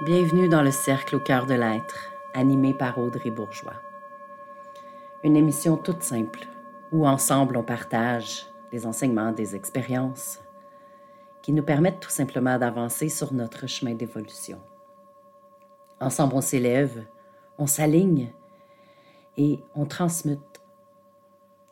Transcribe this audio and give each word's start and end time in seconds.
Bienvenue 0.00 0.48
dans 0.48 0.62
le 0.62 0.72
Cercle 0.72 1.14
au 1.14 1.20
cœur 1.20 1.46
de 1.46 1.54
l'être, 1.54 2.12
animé 2.34 2.74
par 2.74 2.98
Audrey 2.98 3.30
Bourgeois. 3.30 3.74
Une 5.22 5.36
émission 5.36 5.76
toute 5.76 6.02
simple, 6.02 6.48
où 6.90 7.06
ensemble 7.06 7.56
on 7.56 7.62
partage 7.62 8.46
des 8.72 8.84
enseignements, 8.84 9.30
des 9.30 9.54
expériences 9.54 10.40
qui 11.40 11.52
nous 11.52 11.62
permettent 11.62 12.00
tout 12.00 12.10
simplement 12.10 12.58
d'avancer 12.58 13.08
sur 13.08 13.32
notre 13.32 13.68
chemin 13.68 13.94
d'évolution. 13.94 14.58
Ensemble 16.00 16.34
on 16.34 16.40
s'élève, 16.40 17.04
on 17.56 17.68
s'aligne 17.68 18.32
et 19.36 19.60
on 19.76 19.84
transmute 19.84 20.60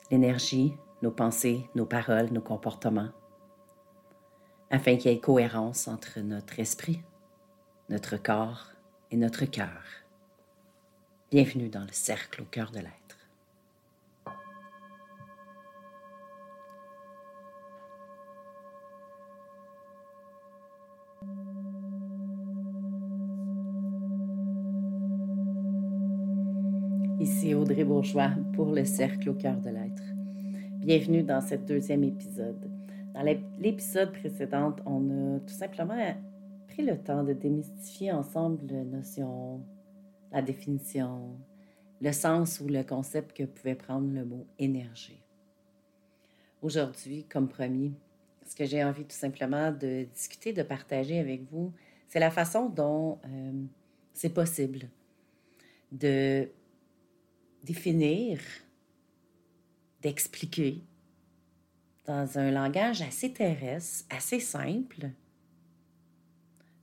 l'énergie, 0.09 0.77
nos 1.03 1.11
pensées, 1.11 1.69
nos 1.75 1.87
paroles, 1.87 2.29
nos 2.31 2.43
comportements, 2.43 3.11
afin 4.71 4.97
qu'il 4.97 5.11
y 5.11 5.15
ait 5.15 5.21
cohérence 5.21 5.89
entre 5.89 6.21
notre 6.21 6.61
esprit, 6.61 7.03
notre 7.91 8.17
corps 8.23 8.71
et 9.11 9.17
notre 9.17 9.47
cœur. 9.47 9.83
Bienvenue 11.33 11.69
dans 11.69 11.81
le 11.81 11.91
cercle 11.91 12.43
au 12.43 12.45
cœur 12.45 12.71
de 12.71 12.79
l'être. 12.79 13.19
Ici 27.19 27.55
Audrey 27.55 27.83
Bourgeois 27.83 28.31
pour 28.55 28.71
le 28.71 28.85
cercle 28.85 29.31
au 29.31 29.35
cœur 29.35 29.57
de 29.57 29.71
l'être. 29.71 30.05
Bienvenue 30.77 31.25
dans 31.25 31.41
ce 31.41 31.57
deuxième 31.57 32.05
épisode. 32.05 32.71
Dans 33.15 33.23
l'épisode 33.59 34.13
précédent, 34.13 34.77
on 34.87 35.37
a 35.37 35.41
tout 35.41 35.55
simplement 35.55 36.15
pris 36.71 36.85
le 36.85 36.99
temps 36.99 37.25
de 37.25 37.33
démystifier 37.33 38.13
ensemble 38.13 38.67
la 38.71 38.85
notion, 38.85 39.61
la 40.33 40.43
définition, 40.43 41.37
le 42.01 42.13
sens 42.13 42.61
ou 42.61 42.69
le 42.69 42.83
concept 42.83 43.37
que 43.37 43.45
pouvait 43.45 43.75
prendre 43.75 44.13
le 44.13 44.25
mot 44.25 44.47
énergie. 44.59 45.21
Aujourd'hui, 46.63 47.25
comme 47.25 47.49
promis, 47.49 47.95
ce 48.47 48.55
que 48.55 48.65
j'ai 48.65 48.85
envie 48.85 49.05
tout 49.05 49.17
simplement 49.17 49.73
de 49.73 50.05
discuter, 50.15 50.53
de 50.53 50.63
partager 50.63 51.19
avec 51.19 51.43
vous, 51.51 51.73
c'est 52.09 52.21
la 52.21 52.31
façon 52.31 52.69
dont 52.69 53.19
euh, 53.25 53.53
c'est 54.13 54.35
possible 54.35 54.89
de 55.93 56.49
définir, 57.65 58.41
d'expliquer 60.03 60.83
dans 62.07 62.39
un 62.39 62.51
langage 62.51 63.03
assez 63.03 63.33
terrestre, 63.33 64.07
assez 64.11 64.41
simple, 64.41 65.11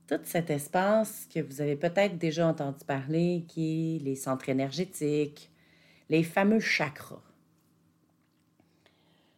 tout 0.08 0.20
cet 0.24 0.48
espace 0.50 1.28
que 1.32 1.40
vous 1.40 1.60
avez 1.60 1.76
peut-être 1.76 2.16
déjà 2.16 2.48
entendu 2.48 2.84
parler, 2.84 3.44
qui 3.46 3.96
est 3.96 4.04
les 4.04 4.16
centres 4.16 4.48
énergétiques, 4.48 5.50
les 6.08 6.22
fameux 6.22 6.60
chakras. 6.60 7.22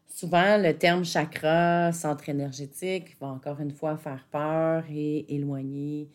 Souvent, 0.06 0.58
le 0.58 0.72
terme 0.72 1.04
chakra, 1.04 1.92
centre 1.92 2.28
énergétique, 2.28 3.16
va 3.20 3.28
encore 3.28 3.60
une 3.60 3.72
fois 3.72 3.96
faire 3.96 4.26
peur 4.30 4.84
et 4.90 5.34
éloigner 5.34 6.08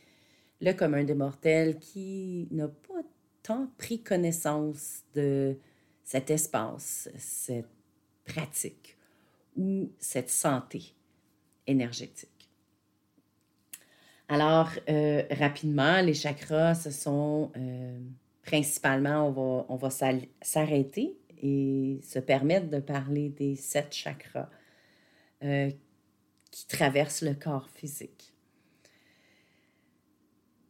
le 0.62 0.72
commun 0.72 1.04
des 1.04 1.16
mortels 1.16 1.78
qui 1.80 2.48
n'a 2.52 2.68
pas 2.68 3.02
tant 3.44 3.68
pris 3.78 4.02
connaissance 4.02 5.02
de 5.16 5.58
cet 6.04 6.30
espace, 6.30 7.10
cette 7.18 7.66
pratique 8.24 8.96
ou 9.58 9.90
cette 10.00 10.30
santé 10.30 10.94
énergétique. 11.68 12.35
Alors, 14.28 14.72
euh, 14.90 15.24
rapidement, 15.32 16.02
les 16.02 16.16
chakras, 16.16 16.74
ce 16.74 16.90
sont 16.90 17.52
euh, 17.58 18.00
principalement, 18.44 19.28
on 19.28 19.32
va, 19.32 19.66
on 19.70 19.76
va 19.76 19.90
s'arrêter 20.42 21.16
et 21.42 22.00
se 22.02 22.18
permettre 22.18 22.70
de 22.70 22.80
parler 22.80 23.30
des 23.30 23.56
sept 23.56 23.94
chakras 23.94 24.50
euh, 25.44 25.70
qui 26.50 26.68
traversent 26.68 27.22
le 27.22 27.36
corps 27.36 27.70
physique. 27.70 28.34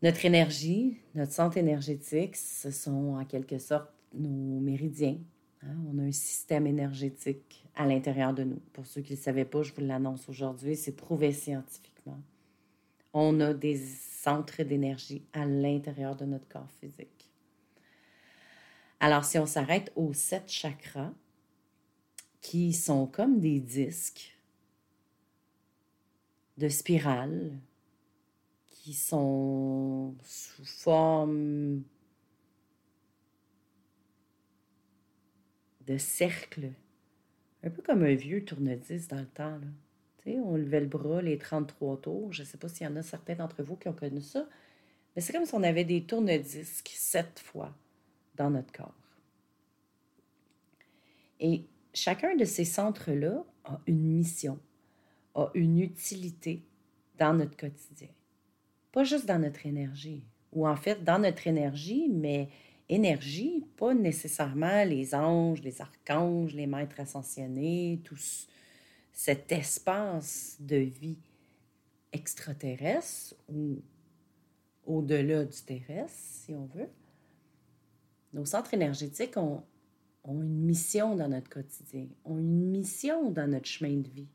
Notre 0.02 0.26
énergie, 0.26 0.98
notre 1.16 1.32
centre 1.32 1.58
énergétique, 1.58 2.36
ce 2.36 2.72
sont 2.72 3.16
en 3.16 3.24
quelque 3.24 3.58
sorte 3.58 3.90
nos 4.14 4.60
méridiens. 4.60 5.18
Hein. 5.64 5.76
On 5.94 6.00
a 6.00 6.04
un 6.04 6.12
système 6.12 6.68
énergétique 6.68 7.66
à 7.74 7.86
l'intérieur 7.86 8.34
de 8.34 8.44
nous. 8.44 8.60
Pour 8.74 8.86
ceux 8.86 9.02
qui 9.02 9.14
ne 9.14 9.18
le 9.18 9.24
savaient 9.24 9.46
pas, 9.46 9.64
je 9.64 9.72
vous 9.74 9.82
l'annonce 9.82 10.28
aujourd'hui, 10.28 10.76
c'est 10.76 10.92
prouvé 10.92 11.32
scientifiquement 11.32 12.20
on 13.16 13.40
a 13.40 13.54
des 13.54 13.78
centres 13.78 14.62
d'énergie 14.64 15.24
à 15.32 15.46
l'intérieur 15.46 16.18
de 16.18 16.26
notre 16.26 16.50
corps 16.50 16.70
physique. 16.82 17.32
Alors, 19.00 19.24
si 19.24 19.40
on 19.40 19.46
s'arrête 19.46 19.92
aux 19.96 20.14
sept 20.14 20.52
chakras, 20.52 21.14
qui 22.42 22.74
sont 22.74 23.08
comme 23.08 23.40
des 23.40 23.60
disques 23.62 24.38
de 26.58 26.68
spirale, 26.68 27.58
qui 28.68 28.94
sont 28.94 30.14
sous 30.22 30.66
forme 30.66 31.84
de 35.88 35.98
cercle, 35.98 36.74
un 37.64 37.70
peu 37.70 37.82
comme 37.82 38.04
un 38.04 38.14
vieux 38.14 38.44
tourne-disque 38.44 39.10
dans 39.10 39.22
le 39.22 39.28
temps. 39.28 39.58
Là 39.58 39.85
on 40.28 40.56
levait 40.56 40.82
le 40.82 40.88
bras, 40.88 41.22
les 41.22 41.38
33 41.38 42.02
tours. 42.02 42.34
Je 42.34 42.42
ne 42.42 42.48
sais 42.48 42.58
pas 42.58 42.68
s'il 42.68 42.88
y 42.88 42.90
en 42.90 42.96
a 42.96 43.04
certains 43.04 43.36
d'entre 43.36 43.64
vous 43.64 43.76
qui 43.76 43.88
ont 43.88 43.94
connu 43.94 44.22
ça. 44.22 44.48
Mais 45.16 45.22
c'est 45.22 45.34
comme 45.34 45.46
si 45.46 45.54
on 45.54 45.64
avait 45.64 45.86
des 45.86 46.04
tourne-disques 46.04 46.94
sept 46.96 47.40
fois 47.40 47.74
dans 48.36 48.50
notre 48.50 48.74
corps. 48.74 48.94
Et 51.40 51.66
chacun 51.94 52.36
de 52.36 52.46
ces 52.46 52.66
centres-là 52.66 53.44
a 53.64 53.80
une 53.88 54.02
mission, 54.02 54.60
a 55.36 55.50
une 55.54 55.80
utilité 55.80 56.64
dans 57.18 57.34
notre 57.34 57.56
quotidien. 57.56 58.10
Pas 58.92 59.04
juste 59.04 59.26
dans 59.26 59.40
notre 59.40 59.66
énergie, 59.66 60.24
ou 60.54 60.68
en 60.68 60.76
fait 60.76 61.04
dans 61.04 61.20
notre 61.20 61.48
énergie, 61.48 62.10
mais 62.10 62.50
énergie, 62.90 63.66
pas 63.78 63.94
nécessairement 63.94 64.84
les 64.86 65.14
anges, 65.16 65.62
les 65.62 65.82
archanges, 65.82 66.54
les 66.54 66.68
maîtres 66.68 67.00
ascensionnés, 67.00 68.02
tous 68.04 68.48
cet 69.16 69.50
espace 69.54 70.58
de 70.60 70.76
vie 70.76 71.18
extraterrestre 72.12 73.34
ou 73.48 73.82
au-delà 74.86 75.46
du 75.46 75.62
terrestre, 75.62 76.20
si 76.20 76.54
on 76.54 76.66
veut, 76.66 76.90
nos 78.34 78.46
centres 78.46 78.74
énergétiques 78.74 79.38
ont, 79.38 79.64
ont, 80.26 80.42
une 80.42 80.66
mission 80.66 81.16
dans 81.16 81.30
notre 81.30 81.50
quotidien, 81.50 82.08
ont 82.26 82.38
une 82.38 82.70
mission 82.70 83.32
dans 83.32 83.48
notre 83.50 83.68
chemin 83.68 83.96
de 83.96 84.10
vie. 84.10 84.28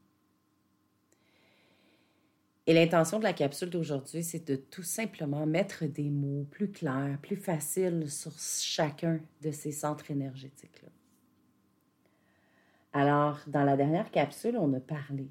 Et 2.66 2.72
l'intention 2.72 3.18
de 3.18 3.24
la 3.24 3.34
capsule 3.34 3.68
d'aujourd'hui, 3.68 4.24
c'est 4.24 4.47
de 4.47 4.56
tout 4.56 4.82
simplement 4.82 5.44
mettre 5.44 5.84
des 5.84 6.08
mots 6.08 6.47
plus 6.50 6.70
clairs, 6.70 7.18
plus 7.20 7.36
faciles 7.36 8.10
sur 8.10 8.32
chacun 8.38 9.20
de 9.42 9.50
ces 9.50 9.72
centres 9.72 10.10
énergétiques-là. 10.10 10.88
Alors, 12.93 13.41
dans 13.47 13.62
la 13.62 13.77
dernière 13.77 14.11
capsule, 14.11 14.56
on 14.56 14.73
a 14.73 14.81
parlé 14.81 15.31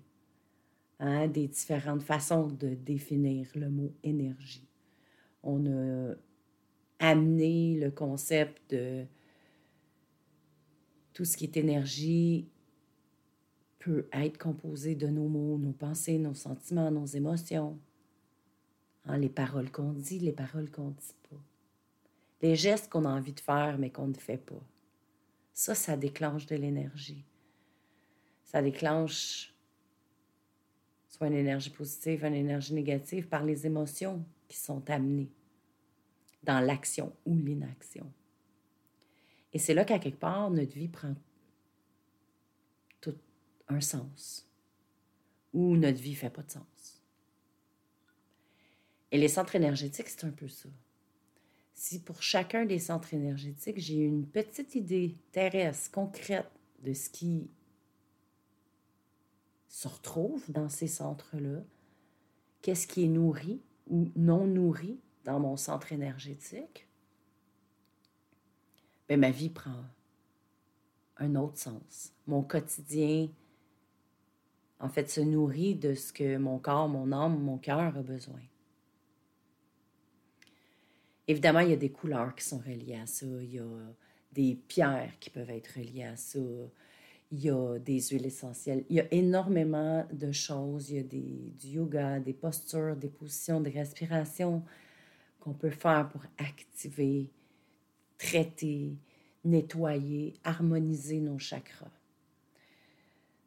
hein, 0.99 1.27
des 1.27 1.47
différentes 1.47 2.03
façons 2.03 2.47
de 2.47 2.69
définir 2.69 3.47
le 3.55 3.69
mot 3.69 3.93
énergie. 4.03 4.67
On 5.43 5.65
a 5.65 6.15
amené 6.99 7.79
le 7.79 7.91
concept 7.91 8.73
de 8.73 9.05
tout 11.13 11.25
ce 11.25 11.35
qui 11.35 11.45
est 11.45 11.57
énergie 11.57 12.47
peut 13.79 14.07
être 14.13 14.37
composé 14.37 14.95
de 14.95 15.07
nos 15.07 15.27
mots, 15.27 15.57
nos 15.57 15.71
pensées, 15.71 16.17
nos 16.17 16.33
sentiments, 16.33 16.91
nos 16.91 17.05
émotions. 17.05 17.77
Hein, 19.05 19.17
les 19.17 19.29
paroles 19.29 19.71
qu'on 19.71 19.93
dit, 19.93 20.19
les 20.19 20.31
paroles 20.31 20.69
qu'on 20.69 20.87
ne 20.87 20.93
dit 20.93 21.15
pas. 21.29 21.41
Les 22.41 22.55
gestes 22.55 22.89
qu'on 22.89 23.05
a 23.05 23.09
envie 23.09 23.33
de 23.33 23.39
faire 23.39 23.77
mais 23.77 23.89
qu'on 23.89 24.07
ne 24.07 24.13
fait 24.13 24.37
pas. 24.37 24.63
Ça, 25.53 25.75
ça 25.75 25.97
déclenche 25.97 26.45
de 26.45 26.55
l'énergie 26.55 27.25
ça 28.49 28.63
déclenche 28.63 29.53
soit 31.07 31.27
une 31.27 31.35
énergie 31.35 31.69
positive, 31.69 32.25
une 32.25 32.33
énergie 32.33 32.73
négative 32.73 33.27
par 33.27 33.45
les 33.45 33.67
émotions 33.67 34.25
qui 34.47 34.57
sont 34.57 34.89
amenées 34.89 35.29
dans 36.41 36.59
l'action 36.59 37.15
ou 37.27 37.37
l'inaction. 37.37 38.11
Et 39.53 39.59
c'est 39.59 39.75
là 39.75 39.85
qu'à 39.85 39.99
quelque 39.99 40.17
part, 40.17 40.49
notre 40.49 40.73
vie 40.73 40.87
prend 40.87 41.13
tout 42.99 43.17
un 43.67 43.81
sens, 43.81 44.49
ou 45.53 45.75
notre 45.75 45.99
vie 45.99 46.11
ne 46.11 46.15
fait 46.15 46.31
pas 46.31 46.41
de 46.41 46.49
sens. 46.49 47.03
Et 49.11 49.19
les 49.19 49.27
centres 49.27 49.55
énergétiques, 49.55 50.09
c'est 50.09 50.25
un 50.25 50.31
peu 50.31 50.47
ça. 50.47 50.69
Si 51.75 52.01
pour 52.01 52.23
chacun 52.23 52.65
des 52.65 52.79
centres 52.79 53.13
énergétiques, 53.13 53.77
j'ai 53.77 53.99
une 53.99 54.25
petite 54.25 54.73
idée 54.73 55.17
terrestre, 55.31 55.91
concrète 55.91 56.49
de 56.81 56.93
ce 56.93 57.11
qui 57.11 57.51
se 59.79 59.87
retrouvent 59.87 60.51
dans 60.51 60.67
ces 60.67 60.87
centres-là, 60.87 61.61
qu'est-ce 62.61 62.85
qui 62.85 63.05
est 63.05 63.07
nourri 63.07 63.61
ou 63.87 64.11
non 64.17 64.45
nourri 64.45 64.99
dans 65.23 65.39
mon 65.39 65.55
centre 65.55 65.93
énergétique, 65.93 66.85
ben, 69.07 69.17
ma 69.17 69.31
vie 69.31 69.47
prend 69.47 69.85
un 71.15 71.33
autre 71.35 71.57
sens. 71.57 72.11
Mon 72.27 72.41
quotidien, 72.41 73.29
en 74.81 74.89
fait, 74.89 75.09
se 75.09 75.21
nourrit 75.21 75.75
de 75.75 75.93
ce 75.93 76.11
que 76.11 76.35
mon 76.35 76.59
corps, 76.59 76.89
mon 76.89 77.13
âme, 77.13 77.41
mon 77.41 77.57
cœur 77.57 77.95
a 77.95 78.03
besoin. 78.03 78.41
Évidemment, 81.29 81.61
il 81.61 81.69
y 81.69 81.73
a 81.73 81.77
des 81.77 81.91
couleurs 81.91 82.35
qui 82.35 82.43
sont 82.43 82.59
reliées 82.59 82.99
à 83.01 83.07
ça. 83.07 83.25
Il 83.25 83.53
y 83.53 83.59
a 83.59 83.93
des 84.33 84.55
pierres 84.67 85.17
qui 85.21 85.29
peuvent 85.29 85.49
être 85.49 85.69
reliées 85.77 86.03
à 86.03 86.17
ça. 86.17 86.39
Il 87.31 87.43
y 87.43 87.49
a 87.49 87.77
des 87.77 88.01
huiles 88.01 88.25
essentielles. 88.25 88.85
Il 88.89 88.95
y 88.95 88.99
a 88.99 89.13
énormément 89.13 90.05
de 90.11 90.31
choses. 90.31 90.89
Il 90.89 90.95
y 90.95 90.99
a 90.99 91.03
des, 91.03 91.53
du 91.59 91.67
yoga, 91.67 92.19
des 92.19 92.33
postures, 92.33 92.95
des 92.95 93.09
positions, 93.09 93.61
des 93.61 93.69
respirations 93.69 94.63
qu'on 95.39 95.53
peut 95.53 95.69
faire 95.69 96.09
pour 96.09 96.21
activer, 96.37 97.29
traiter, 98.17 98.97
nettoyer, 99.45 100.33
harmoniser 100.43 101.19
nos 101.19 101.39
chakras. 101.39 101.91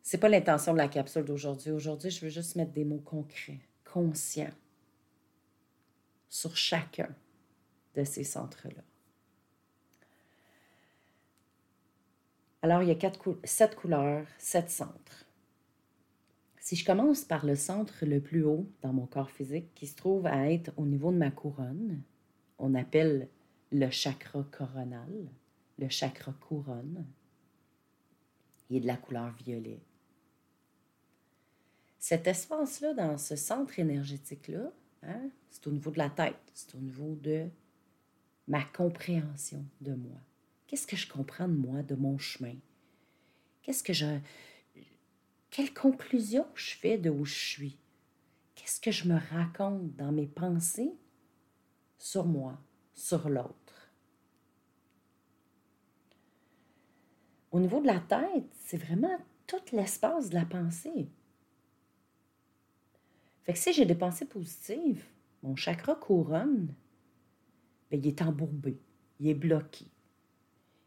C'est 0.03 0.19
pas 0.19 0.29
l'intention 0.29 0.73
de 0.73 0.79
la 0.79 0.89
capsule 0.89 1.25
d'aujourd'hui. 1.25 1.71
Aujourd'hui, 1.71 2.11
je 2.11 2.25
veux 2.25 2.31
juste 2.31 2.57
mettre 2.57 2.73
des 2.73 2.85
mots 2.85 3.03
concrets, 3.05 3.61
conscients 3.85 4.51
sur 6.29 6.57
chacun 6.57 7.15
de 7.95 8.05
ces 8.05 8.25
centres-là. 8.25 8.83
Alors, 12.63 12.83
il 12.83 12.89
y 12.89 12.93
a 12.93 13.13
sept 13.43 13.75
couleurs, 13.75 14.27
sept 14.39 14.71
centres. 14.71 15.27
Si 16.61 16.77
je 16.77 16.85
commence 16.85 17.25
par 17.25 17.45
le 17.45 17.57
centre 17.57 18.07
le 18.07 18.21
plus 18.21 18.45
haut 18.45 18.69
dans 18.83 18.93
mon 18.93 19.07
corps 19.07 19.33
physique, 19.33 19.75
qui 19.75 19.89
se 19.89 19.97
trouve 19.97 20.27
à 20.27 20.49
être 20.49 20.71
au 20.77 20.87
niveau 20.87 21.11
de 21.11 21.17
ma 21.17 21.33
couronne, 21.33 22.01
on 22.61 22.77
appelle 22.77 23.29
le 23.73 23.91
chakra 23.91 24.45
coronal, 24.57 25.29
le 25.79 25.89
chakra 25.89 26.33
couronne, 26.33 27.05
il 28.71 28.77
est 28.77 28.81
de 28.81 28.87
la 28.87 28.97
couleur 28.97 29.33
violet. 29.45 29.81
Cet 31.99 32.29
espace-là, 32.29 32.95
dans 32.95 33.19
ce 33.19 33.35
centre 33.35 33.81
énergétique-là, 33.81 34.71
hein, 35.03 35.31
c'est 35.51 35.67
au 35.67 35.73
niveau 35.73 35.91
de 35.91 35.99
la 35.99 36.11
tête, 36.11 36.53
c'est 36.55 36.77
au 36.77 36.79
niveau 36.79 37.17
de 37.17 37.49
ma 38.47 38.63
compréhension 38.63 39.65
de 39.81 39.95
moi. 39.95 40.21
Qu'est-ce 40.73 40.87
que 40.87 40.97
je 40.97 41.07
comprends 41.07 41.49
de 41.49 41.53
moi, 41.53 41.83
de 41.83 41.95
mon 41.95 42.17
chemin? 42.17 42.57
Qu'est-ce 43.61 43.83
que 43.83 43.93
je. 43.93 44.07
Quelle 45.51 45.75
conclusion 45.75 46.47
je 46.55 46.71
fais 46.77 46.97
de 46.97 47.11
où 47.11 47.27
je 47.27 47.35
suis? 47.35 47.79
Qu'est-ce 48.55 48.81
que 48.81 48.91
je 48.91 49.07
me 49.07 49.19
raconte 49.19 49.95
dans 49.97 50.13
mes 50.13 50.27
pensées 50.27 50.95
sur 51.99 52.25
moi, 52.25 52.59
sur 52.95 53.29
l'autre? 53.29 53.93
Au 57.51 57.61
niveau 57.61 57.83
de 57.83 57.89
la 57.89 58.01
tête, 58.01 58.49
c'est 58.65 58.79
vraiment 58.79 59.19
tout 59.47 59.61
l'espace 59.75 60.31
de 60.31 60.37
la 60.37 60.47
pensée. 60.47 61.11
Fait 63.45 63.55
si 63.55 63.75
j'ai 63.75 63.85
des 63.85 63.95
pensées 63.95 64.25
positives, 64.25 65.05
mon 65.43 65.55
chakra 65.55 65.95
couronne, 65.97 66.75
bien, 67.91 68.01
il 68.01 68.07
est 68.07 68.23
embourbé, 68.23 68.81
il 69.21 69.29
est 69.29 69.35
bloqué 69.35 69.92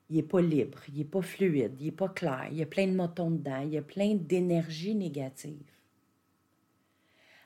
il 0.10 0.18
n'est 0.18 0.24
pas 0.24 0.42
libre, 0.42 0.80
il 0.90 0.98
n'est 0.98 1.04
pas 1.04 1.22
fluide, 1.22 1.76
il 1.80 1.86
n'est 1.86 1.92
pas 1.92 2.10
clair, 2.10 2.48
il 2.52 2.58
y 2.58 2.62
a 2.62 2.68
plein 2.68 2.88
de 2.88 2.96
motons 2.96 3.32
dedans, 3.32 3.62
il 3.62 3.74
y 3.74 3.78
a 3.78 3.82
plein 3.82 4.16
d'énergie 4.16 4.96
négative. 4.96 5.72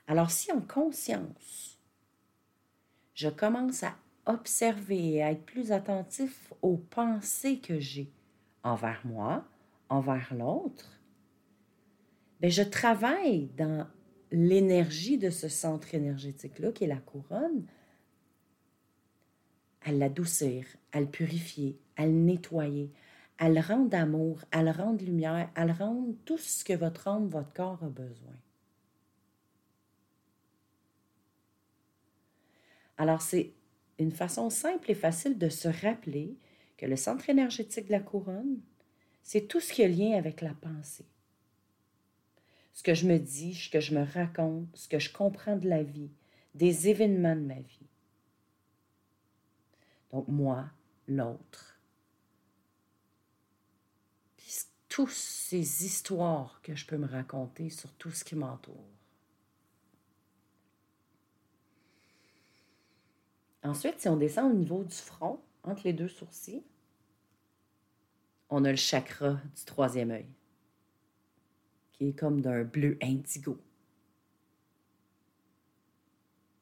Alors 0.06 0.30
si 0.30 0.52
en 0.52 0.60
conscience, 0.60 1.78
je 3.14 3.28
commence 3.28 3.82
à 3.82 3.96
observer 4.26 5.14
et 5.14 5.22
à 5.22 5.32
être 5.32 5.44
plus 5.44 5.72
attentif 5.72 6.52
aux 6.62 6.76
pensées 6.76 7.58
que 7.58 7.78
j'ai 7.80 8.10
envers 8.62 9.00
moi, 9.04 9.44
envers 9.88 10.34
l'autre, 10.34 11.00
bien, 12.40 12.50
je 12.50 12.62
travaille 12.62 13.48
dans 13.56 13.86
l'énergie 14.30 15.18
de 15.18 15.30
ce 15.30 15.48
centre 15.48 15.94
énergétique-là, 15.94 16.72
qui 16.72 16.84
est 16.84 16.88
la 16.88 16.96
couronne, 16.96 17.66
à 19.82 19.92
l'adoucir, 19.92 20.66
à 20.92 21.00
le 21.00 21.06
purifier, 21.06 21.78
à 22.00 22.06
le 22.06 22.12
nettoyer, 22.12 22.90
à 23.36 23.50
le 23.50 23.60
rendre 23.60 23.90
d'amour, 23.90 24.40
à 24.52 24.62
le 24.62 24.70
rendre 24.70 25.04
lumière, 25.04 25.50
à 25.54 25.66
le 25.66 25.72
rendre 25.72 26.14
tout 26.24 26.38
ce 26.38 26.64
que 26.64 26.72
votre 26.72 27.08
âme, 27.08 27.28
votre 27.28 27.52
corps 27.52 27.84
a 27.84 27.88
besoin. 27.88 28.36
Alors, 32.96 33.20
c'est 33.20 33.52
une 33.98 34.12
façon 34.12 34.48
simple 34.48 34.90
et 34.90 34.94
facile 34.94 35.36
de 35.36 35.50
se 35.50 35.68
rappeler 35.68 36.38
que 36.78 36.86
le 36.86 36.96
centre 36.96 37.28
énergétique 37.28 37.88
de 37.88 37.92
la 37.92 38.00
couronne, 38.00 38.60
c'est 39.22 39.46
tout 39.46 39.60
ce 39.60 39.74
qui 39.74 39.84
a 39.84 39.88
lien 39.88 40.16
avec 40.16 40.40
la 40.40 40.54
pensée. 40.54 41.06
Ce 42.72 42.82
que 42.82 42.94
je 42.94 43.06
me 43.06 43.18
dis, 43.18 43.54
ce 43.54 43.68
que 43.68 43.80
je 43.80 43.94
me 43.94 44.04
raconte, 44.04 44.74
ce 44.74 44.88
que 44.88 44.98
je 44.98 45.12
comprends 45.12 45.56
de 45.56 45.68
la 45.68 45.82
vie, 45.82 46.10
des 46.54 46.88
événements 46.88 47.36
de 47.36 47.42
ma 47.42 47.60
vie. 47.60 47.88
Donc 50.12 50.28
moi, 50.28 50.70
l'autre. 51.06 51.69
Toutes 54.90 55.08
ces 55.08 55.86
histoires 55.86 56.60
que 56.62 56.74
je 56.76 56.84
peux 56.84 56.98
me 56.98 57.06
raconter 57.06 57.70
sur 57.70 57.90
tout 57.94 58.10
ce 58.10 58.22
qui 58.22 58.36
m'entoure. 58.36 58.84
Ensuite, 63.62 64.00
si 64.00 64.08
on 64.08 64.18
descend 64.18 64.52
au 64.52 64.54
niveau 64.54 64.84
du 64.84 64.94
front, 64.94 65.40
entre 65.62 65.82
les 65.84 65.94
deux 65.94 66.08
sourcils, 66.08 66.62
on 68.50 68.66
a 68.66 68.70
le 68.70 68.76
chakra 68.76 69.40
du 69.56 69.64
troisième 69.64 70.10
œil, 70.10 70.28
qui 71.92 72.08
est 72.08 72.12
comme 72.18 72.42
d'un 72.42 72.64
bleu 72.64 72.98
indigo 73.00 73.58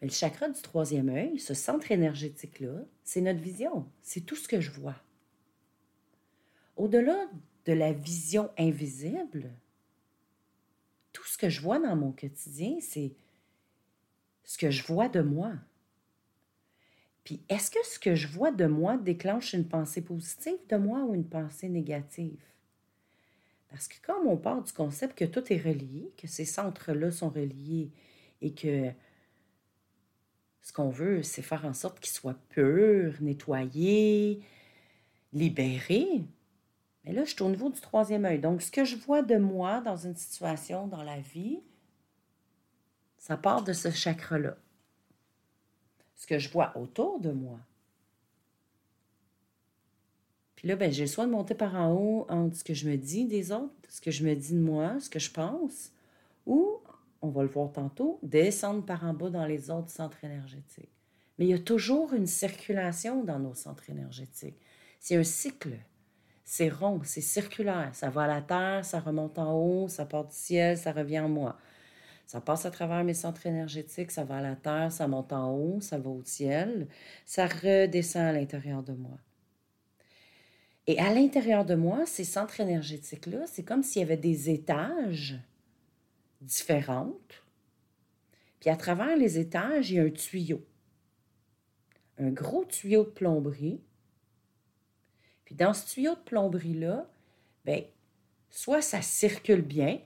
le 0.01 0.11
chakra 0.11 0.49
du 0.49 0.61
troisième 0.61 1.09
œil, 1.09 1.39
ce 1.39 1.55
centre 1.55 1.91
énergétique-là, 1.91 2.85
c'est 3.03 3.21
notre 3.21 3.41
vision, 3.41 3.87
c'est 4.03 4.21
tout 4.21 4.37
ce 4.37 4.49
que 4.49 4.61
je 4.61 4.71
vois. 4.71 4.95
Au-delà 6.77 7.27
de 7.69 7.75
la 7.75 7.93
vision 7.93 8.51
invisible, 8.57 9.53
tout 11.13 11.27
ce 11.27 11.37
que 11.37 11.51
je 11.51 11.61
vois 11.61 11.79
dans 11.79 11.95
mon 11.97 12.13
quotidien, 12.13 12.79
c'est 12.81 13.13
ce 14.43 14.57
que 14.57 14.71
je 14.71 14.83
vois 14.85 15.11
de 15.11 15.21
moi. 15.21 15.53
Puis 17.25 17.43
est-ce 17.51 17.71
que 17.71 17.85
ce 17.85 17.99
que 17.99 18.15
je 18.15 18.27
vois 18.27 18.53
de 18.53 18.65
moi 18.65 18.97
déclenche 18.97 19.53
une 19.53 19.69
pensée 19.69 20.01
positive 20.01 20.57
de 20.71 20.77
moi 20.79 21.05
ou 21.05 21.15
une 21.15 21.29
pensée 21.29 21.69
négative? 21.69 22.41
Parce 23.69 23.87
que 23.87 23.97
comme 24.01 24.27
on 24.27 24.39
part 24.39 24.63
du 24.63 24.73
concept 24.73 25.19
que 25.19 25.27
tout 25.27 25.53
est 25.53 25.61
relié, 25.61 26.11
que 26.17 26.27
ces 26.27 26.47
centres-là 26.47 27.11
sont 27.11 27.29
reliés 27.29 27.91
et 28.41 28.55
que 28.55 28.91
ce 30.63 30.73
qu'on 30.73 30.89
veut, 30.89 31.23
c'est 31.23 31.43
faire 31.43 31.67
en 31.67 31.75
sorte 31.75 32.01
qu'il 32.01 32.15
soit 32.15 32.41
pur, 32.49 33.13
nettoyé, 33.21 34.41
libéré. 35.35 36.25
Mais 37.05 37.13
là, 37.13 37.25
je 37.25 37.35
suis 37.35 37.43
au 37.43 37.49
niveau 37.49 37.71
du 37.71 37.81
troisième 37.81 38.25
œil. 38.25 38.39
Donc, 38.39 38.63
ce 38.63 38.71
que 38.71 38.85
je 38.85 38.97
vois 38.97 39.23
de 39.23 39.37
moi 39.37 39.81
dans 39.81 39.97
une 39.97 40.17
situation, 40.17 40.87
dans 40.87 41.03
la 41.03 41.21
vie, 41.21 41.61
ça 43.19 43.37
part 43.37 43.63
de 43.63 43.73
ce 43.73 43.91
chakra-là. 43.91 44.57
Ce 46.17 46.27
que 46.27 46.39
je 46.39 46.51
vois 46.51 46.77
autour 46.77 47.21
de 47.21 47.31
moi. 47.31 47.61
Puis 50.57 50.67
là, 50.67 50.75
ben, 50.75 50.91
j'ai 50.91 51.05
le 51.05 51.09
soin 51.09 51.27
de 51.27 51.33
monter 51.33 51.55
par 51.55 51.77
en 51.77 51.93
haut 51.95 52.27
entre 52.29 52.57
ce 52.57 52.65
que 52.65 52.75
je 52.75 52.89
me 52.89 52.97
dis 52.97 53.27
des 53.27 53.53
autres, 53.53 53.73
ce 53.89 54.01
que 54.01 54.11
je 54.11 54.25
me 54.25 54.35
dis 54.35 54.55
de 54.55 54.61
moi, 54.61 54.99
ce 54.99 55.09
que 55.09 55.21
je 55.21 55.31
pense, 55.31 55.93
ou 56.47 56.81
on 57.23 57.29
va 57.29 57.43
le 57.43 57.49
voir 57.49 57.71
tantôt, 57.71 58.19
descendre 58.23 58.85
par 58.85 59.05
en 59.05 59.15
bas 59.15 59.31
dans 59.31 59.47
les 59.47 59.71
autres 59.71 59.91
centres 59.91 60.25
énergétiques. 60.25 60.91
Mais 61.39 61.47
il 61.47 61.51
y 61.51 61.55
a 61.55 61.59
toujours 61.59 62.13
une 62.13 62.27
circulation 62.27 63.23
dans 63.23 63.39
nos 63.39 63.55
centres 63.55 63.89
énergétiques. 63.89 64.59
C'est 64.99 65.17
un 65.17 65.23
cycle. 65.23 65.79
C'est 66.51 66.71
rond, 66.71 67.03
c'est 67.05 67.21
circulaire. 67.21 67.91
Ça 67.93 68.09
va 68.09 68.23
à 68.23 68.27
la 68.27 68.41
terre, 68.41 68.83
ça 68.83 69.01
remonte 69.01 69.39
en 69.39 69.53
haut, 69.53 69.89
ça 69.89 70.07
part 70.07 70.25
du 70.25 70.35
ciel, 70.35 70.79
ça 70.79 70.93
revient 70.93 71.21
en 71.21 71.29
moi. 71.29 71.59
Ça 72.25 72.41
passe 72.41 72.65
à 72.65 72.71
travers 72.71 73.05
mes 73.05 73.13
centres 73.13 73.45
énergétiques, 73.45 74.11
ça 74.11 74.25
va 74.25 74.39
à 74.39 74.41
la 74.41 74.57
terre, 74.57 74.91
ça 74.91 75.07
monte 75.09 75.35
en 75.35 75.55
haut, 75.55 75.83
ça 75.83 75.99
va 75.99 76.09
au 76.09 76.23
ciel, 76.25 76.89
ça 77.27 77.47
redescend 77.47 78.23
à 78.23 78.33
l'intérieur 78.33 78.83
de 78.83 78.95
moi. 78.95 79.19
Et 80.87 80.99
à 80.99 81.13
l'intérieur 81.13 81.67
de 81.67 81.75
moi, 81.75 82.07
ces 82.07 82.25
centres 82.25 82.61
énergétiques-là, 82.61 83.47
c'est 83.47 83.63
comme 83.63 83.83
s'il 83.83 84.01
y 84.01 84.05
avait 84.07 84.17
des 84.17 84.49
étages 84.49 85.39
différentes. 86.41 87.45
Puis 88.59 88.71
à 88.71 88.77
travers 88.77 89.19
les 89.19 89.39
étages, 89.39 89.91
il 89.91 89.97
y 89.97 90.01
a 90.01 90.05
un 90.05 90.11
tuyau. 90.11 90.65
Un 92.17 92.31
gros 92.31 92.65
tuyau 92.65 93.05
de 93.05 93.11
plomberie. 93.11 93.83
Puis 95.49 95.55
dans 95.55 95.73
ce 95.73 95.95
tuyau 95.95 96.15
de 96.15 96.21
plomberie-là, 96.21 97.09
ben, 97.65 97.83
soit 98.51 98.83
ça 98.83 99.01
circule 99.01 99.63
bien, 99.63 99.99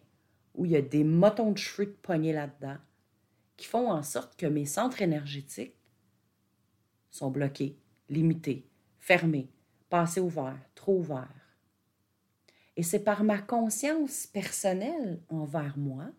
où 0.54 0.64
il 0.64 0.70
y 0.70 0.76
a 0.76 0.80
des 0.80 1.02
motons 1.02 1.50
de 1.50 1.58
cheveux 1.58 1.86
de 1.86 1.96
poignée 2.00 2.32
là-dedans, 2.32 2.76
qui 3.56 3.66
font 3.66 3.90
en 3.90 4.04
sorte 4.04 4.36
que 4.36 4.46
mes 4.46 4.66
centres 4.66 5.02
énergétiques 5.02 5.74
sont 7.10 7.32
bloqués, 7.32 7.76
limités, 8.08 8.68
fermés, 9.00 9.50
passés 9.90 10.20
ouverts, 10.20 10.64
trop 10.76 10.98
ouverts. 10.98 11.56
Et 12.76 12.84
c'est 12.84 13.02
par 13.02 13.24
ma 13.24 13.38
conscience 13.38 14.28
personnelle 14.28 15.20
envers 15.28 15.76
moi 15.76 16.12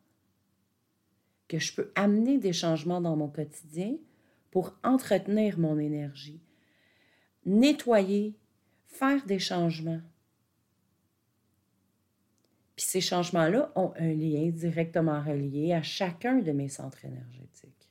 que 1.47 1.59
je 1.59 1.73
peux 1.73 1.93
amener 1.95 2.39
des 2.39 2.51
changements 2.51 2.99
dans 2.99 3.15
mon 3.15 3.29
quotidien 3.29 3.95
pour 4.51 4.77
entretenir 4.83 5.57
mon 5.57 5.79
énergie, 5.79 6.41
nettoyer, 7.45 8.35
faire 8.93 9.25
des 9.25 9.39
changements. 9.39 10.01
Puis 12.75 12.85
ces 12.85 13.01
changements-là 13.01 13.71
ont 13.75 13.93
un 13.97 14.13
lien 14.13 14.49
directement 14.49 15.21
relié 15.21 15.73
à 15.73 15.83
chacun 15.83 16.39
de 16.39 16.51
mes 16.51 16.69
centres 16.69 17.05
énergétiques. 17.05 17.89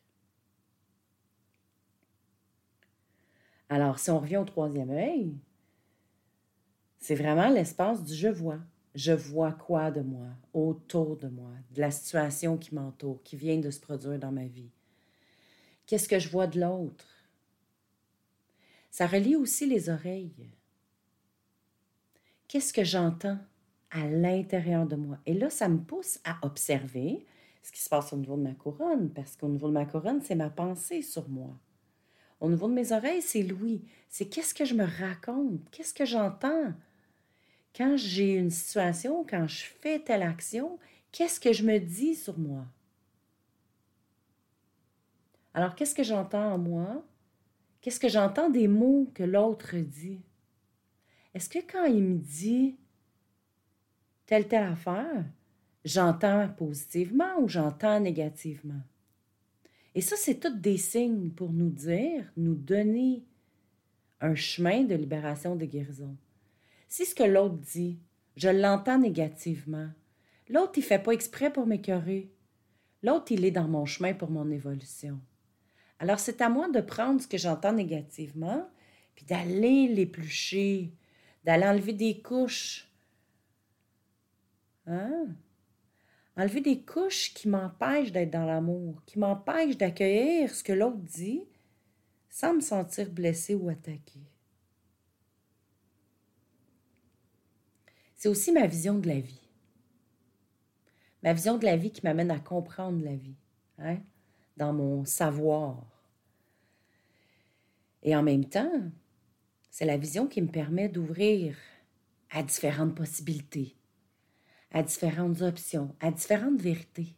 Alors, 3.69 3.99
si 3.99 4.11
on 4.11 4.19
revient 4.19 4.37
au 4.37 4.45
troisième 4.45 4.91
œil, 4.91 5.35
c'est 6.99 7.15
vraiment 7.15 7.49
l'espace 7.49 8.03
du 8.03 8.15
je 8.15 8.29
vois. 8.29 8.59
Je 8.95 9.13
vois 9.13 9.53
quoi 9.53 9.91
de 9.91 10.03
moi, 10.03 10.29
autour 10.53 11.17
de 11.17 11.29
moi, 11.29 11.53
de 11.71 11.81
la 11.81 11.91
situation 11.91 12.59
qui 12.59 12.75
m'entoure, 12.75 13.23
qui 13.23 13.37
vient 13.37 13.59
de 13.59 13.71
se 13.71 13.81
produire 13.81 14.19
dans 14.19 14.33
ma 14.33 14.45
vie. 14.45 14.71
Qu'est-ce 15.87 16.09
que 16.09 16.19
je 16.19 16.29
vois 16.29 16.47
de 16.47 16.61
l'autre? 16.61 17.07
Ça 18.91 19.07
relie 19.07 19.37
aussi 19.37 19.67
les 19.67 19.89
oreilles. 19.89 20.53
Qu'est-ce 22.53 22.75
que 22.75 22.85
j'entends 22.85 23.39
à 23.91 24.07
l'intérieur 24.07 24.87
de 24.87 24.95
moi? 24.95 25.17
Et 25.25 25.33
là, 25.33 25.49
ça 25.49 25.71
me 25.71 25.79
pousse 25.79 26.21
à 26.23 26.37
observer 26.43 27.25
ce 27.63 27.73
qui 27.73 27.81
se 27.81 27.89
passe 27.89 28.13
au 28.13 28.19
niveau 28.19 28.37
de 28.37 28.43
ma 28.43 28.53
couronne, 28.53 29.09
parce 29.09 29.37
qu'au 29.37 29.49
niveau 29.49 29.69
de 29.69 29.73
ma 29.73 29.87
couronne, 29.87 30.21
c'est 30.21 30.35
ma 30.35 30.51
pensée 30.51 31.01
sur 31.01 31.31
moi. 31.31 31.59
Au 32.41 32.51
niveau 32.51 32.69
de 32.69 32.75
mes 32.75 32.93
oreilles, 32.93 33.23
c'est 33.23 33.43
l'ouïe. 33.43 33.81
C'est 34.11 34.27
qu'est-ce 34.27 34.53
que 34.53 34.67
je 34.67 34.75
me 34.75 34.85
raconte, 34.85 35.63
qu'est-ce 35.71 35.95
que 35.95 36.05
j'entends? 36.05 36.75
Quand 37.75 37.97
j'ai 37.97 38.35
une 38.35 38.51
situation, 38.51 39.25
quand 39.27 39.47
je 39.47 39.63
fais 39.81 40.01
telle 40.01 40.23
action, 40.23 40.79
qu'est-ce 41.11 41.41
que 41.41 41.55
je 41.55 41.65
me 41.65 41.79
dis 41.79 42.15
sur 42.15 42.39
moi? 42.39 42.67
Alors, 45.55 45.75
qu'est-ce 45.75 45.95
que 45.95 46.05
j'entends 46.05 46.53
en 46.53 46.59
moi? 46.59 47.03
Qu'est-ce 47.81 47.99
que 47.99 48.11
j'entends 48.11 48.51
des 48.51 48.69
mots 48.69 49.11
que 49.15 49.23
l'autre 49.23 49.75
dit? 49.79 50.21
Est-ce 51.35 51.49
que 51.49 51.61
quand 51.61 51.85
il 51.85 52.03
me 52.03 52.19
dit 52.19 52.77
telle, 54.27 54.49
telle 54.49 54.65
affaire, 54.65 55.25
j'entends 55.85 56.49
positivement 56.49 57.41
ou 57.41 57.49
j'entends 57.49 58.01
négativement? 58.01 58.83
Et 59.95 60.01
ça, 60.01 60.17
c'est 60.17 60.41
tous 60.41 60.57
des 60.57 60.79
signes 60.79 61.31
pour 61.31 61.53
nous 61.53 61.71
dire, 61.71 62.31
nous 62.37 62.55
donner 62.55 63.25
un 64.21 64.35
chemin 64.35 64.85
de 64.85 64.95
libération, 64.95 65.57
de 65.57 65.67
guérison. 65.67 66.17
Si 66.89 67.05
ce 67.05 67.15
que 67.15 67.25
l'autre 67.25 67.57
dit, 67.57 67.99
je 68.37 68.49
l'entends 68.49 68.99
négativement, 68.99 69.89
l'autre, 70.49 70.73
il 70.77 70.81
ne 70.81 70.87
fait 70.87 71.03
pas 71.03 71.13
exprès 71.13 71.53
pour 71.53 71.67
m'écœurer. 71.67 72.31
L'autre, 73.03 73.33
il 73.33 73.45
est 73.45 73.51
dans 73.51 73.69
mon 73.69 73.85
chemin 73.85 74.15
pour 74.15 74.31
mon 74.31 74.51
évolution. 74.51 75.21
Alors, 75.99 76.21
c'est 76.21 76.41
à 76.41 76.49
moi 76.49 76.69
de 76.69 76.81
prendre 76.81 77.21
ce 77.21 77.27
que 77.27 77.39
j'entends 77.39 77.73
négativement, 77.73 78.69
puis 79.15 79.25
d'aller 79.27 79.89
l'éplucher, 79.89 80.93
d'aller 81.45 81.67
enlever 81.67 81.93
des 81.93 82.21
couches. 82.21 82.89
Hein? 84.87 85.29
Enlever 86.37 86.61
des 86.61 86.83
couches 86.83 87.35
qui 87.35 87.49
m'empêchent 87.49 88.13
d'être 88.13 88.31
dans 88.31 88.47
l'amour, 88.47 89.03
qui 89.05 89.19
m'empêchent 89.19 89.77
d'accueillir 89.77 90.55
ce 90.55 90.65
que 90.65 90.73
l'autre 90.73 90.99
dit 90.99 91.45
sans 92.31 92.55
me 92.55 92.61
sentir 92.61 93.11
blessé 93.11 93.55
ou 93.55 93.69
attaqué. 93.69 94.21
C'est 98.17 98.29
aussi 98.29 98.53
ma 98.53 98.67
vision 98.67 98.99
de 98.99 99.09
la 99.09 99.21
vie. 99.21 99.41
Ma 101.23 101.35
vision 101.35 101.59
de 101.59 101.65
la 101.65 101.77
vie 101.77 101.91
qui 101.91 102.01
m'amène 102.05 102.31
à 102.31 102.41
comprendre 102.41 103.05
la 103.05 103.15
vie, 103.15 103.37
hein? 103.79 103.99
dans 104.57 104.73
mon 104.73 105.05
savoir, 105.05 105.85
et 108.03 108.17
en 108.17 108.23
même 108.23 108.45
temps, 108.45 108.91
c'est 109.73 109.87
la 109.87 109.97
vision 109.97 110.29
qui 110.29 110.43
me 110.43 110.49
permet 110.49 110.91
d'ouvrir 110.91 111.57
à 112.31 112.43
différentes 112.43 112.95
possibilités, 112.95 113.75
à 114.71 114.83
différentes 114.83 115.41
options, 115.41 115.97
à 115.99 116.11
différentes 116.11 116.61
vérités, 116.61 117.17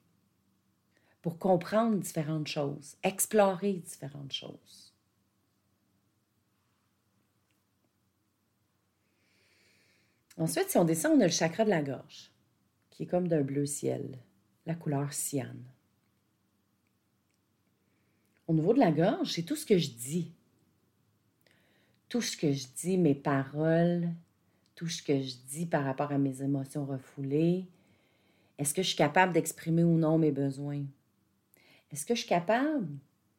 pour 1.20 1.36
comprendre 1.38 1.98
différentes 1.98 2.46
choses, 2.46 2.96
explorer 3.02 3.72
différentes 3.72 4.32
choses. 4.32 4.94
Ensuite, 10.38 10.70
si 10.70 10.78
on 10.78 10.84
descend, 10.84 11.18
on 11.18 11.20
a 11.22 11.26
le 11.26 11.32
chakra 11.32 11.64
de 11.64 11.70
la 11.70 11.82
gorge, 11.82 12.30
qui 12.90 13.02
est 13.02 13.06
comme 13.06 13.26
d'un 13.26 13.42
bleu 13.42 13.66
ciel, 13.66 14.16
la 14.64 14.76
couleur 14.76 15.12
cyane. 15.12 15.64
Au 18.46 18.52
niveau 18.52 18.74
de 18.74 18.80
la 18.80 18.92
gorge, 18.92 19.32
c'est 19.32 19.42
tout 19.42 19.56
ce 19.56 19.66
que 19.66 19.78
je 19.78 19.90
dis, 19.90 20.32
tout 22.14 22.22
ce 22.22 22.36
que 22.36 22.52
je 22.52 22.68
dis, 22.76 22.96
mes 22.96 23.16
paroles, 23.16 24.08
tout 24.76 24.86
ce 24.86 25.02
que 25.02 25.20
je 25.20 25.34
dis 25.48 25.66
par 25.66 25.82
rapport 25.82 26.12
à 26.12 26.18
mes 26.18 26.42
émotions 26.42 26.86
refoulées, 26.86 27.66
est-ce 28.56 28.72
que 28.72 28.82
je 28.82 28.86
suis 28.86 28.96
capable 28.96 29.32
d'exprimer 29.32 29.82
ou 29.82 29.98
non 29.98 30.16
mes 30.16 30.30
besoins? 30.30 30.84
Est-ce 31.90 32.06
que 32.06 32.14
je 32.14 32.20
suis 32.20 32.28
capable 32.28 32.86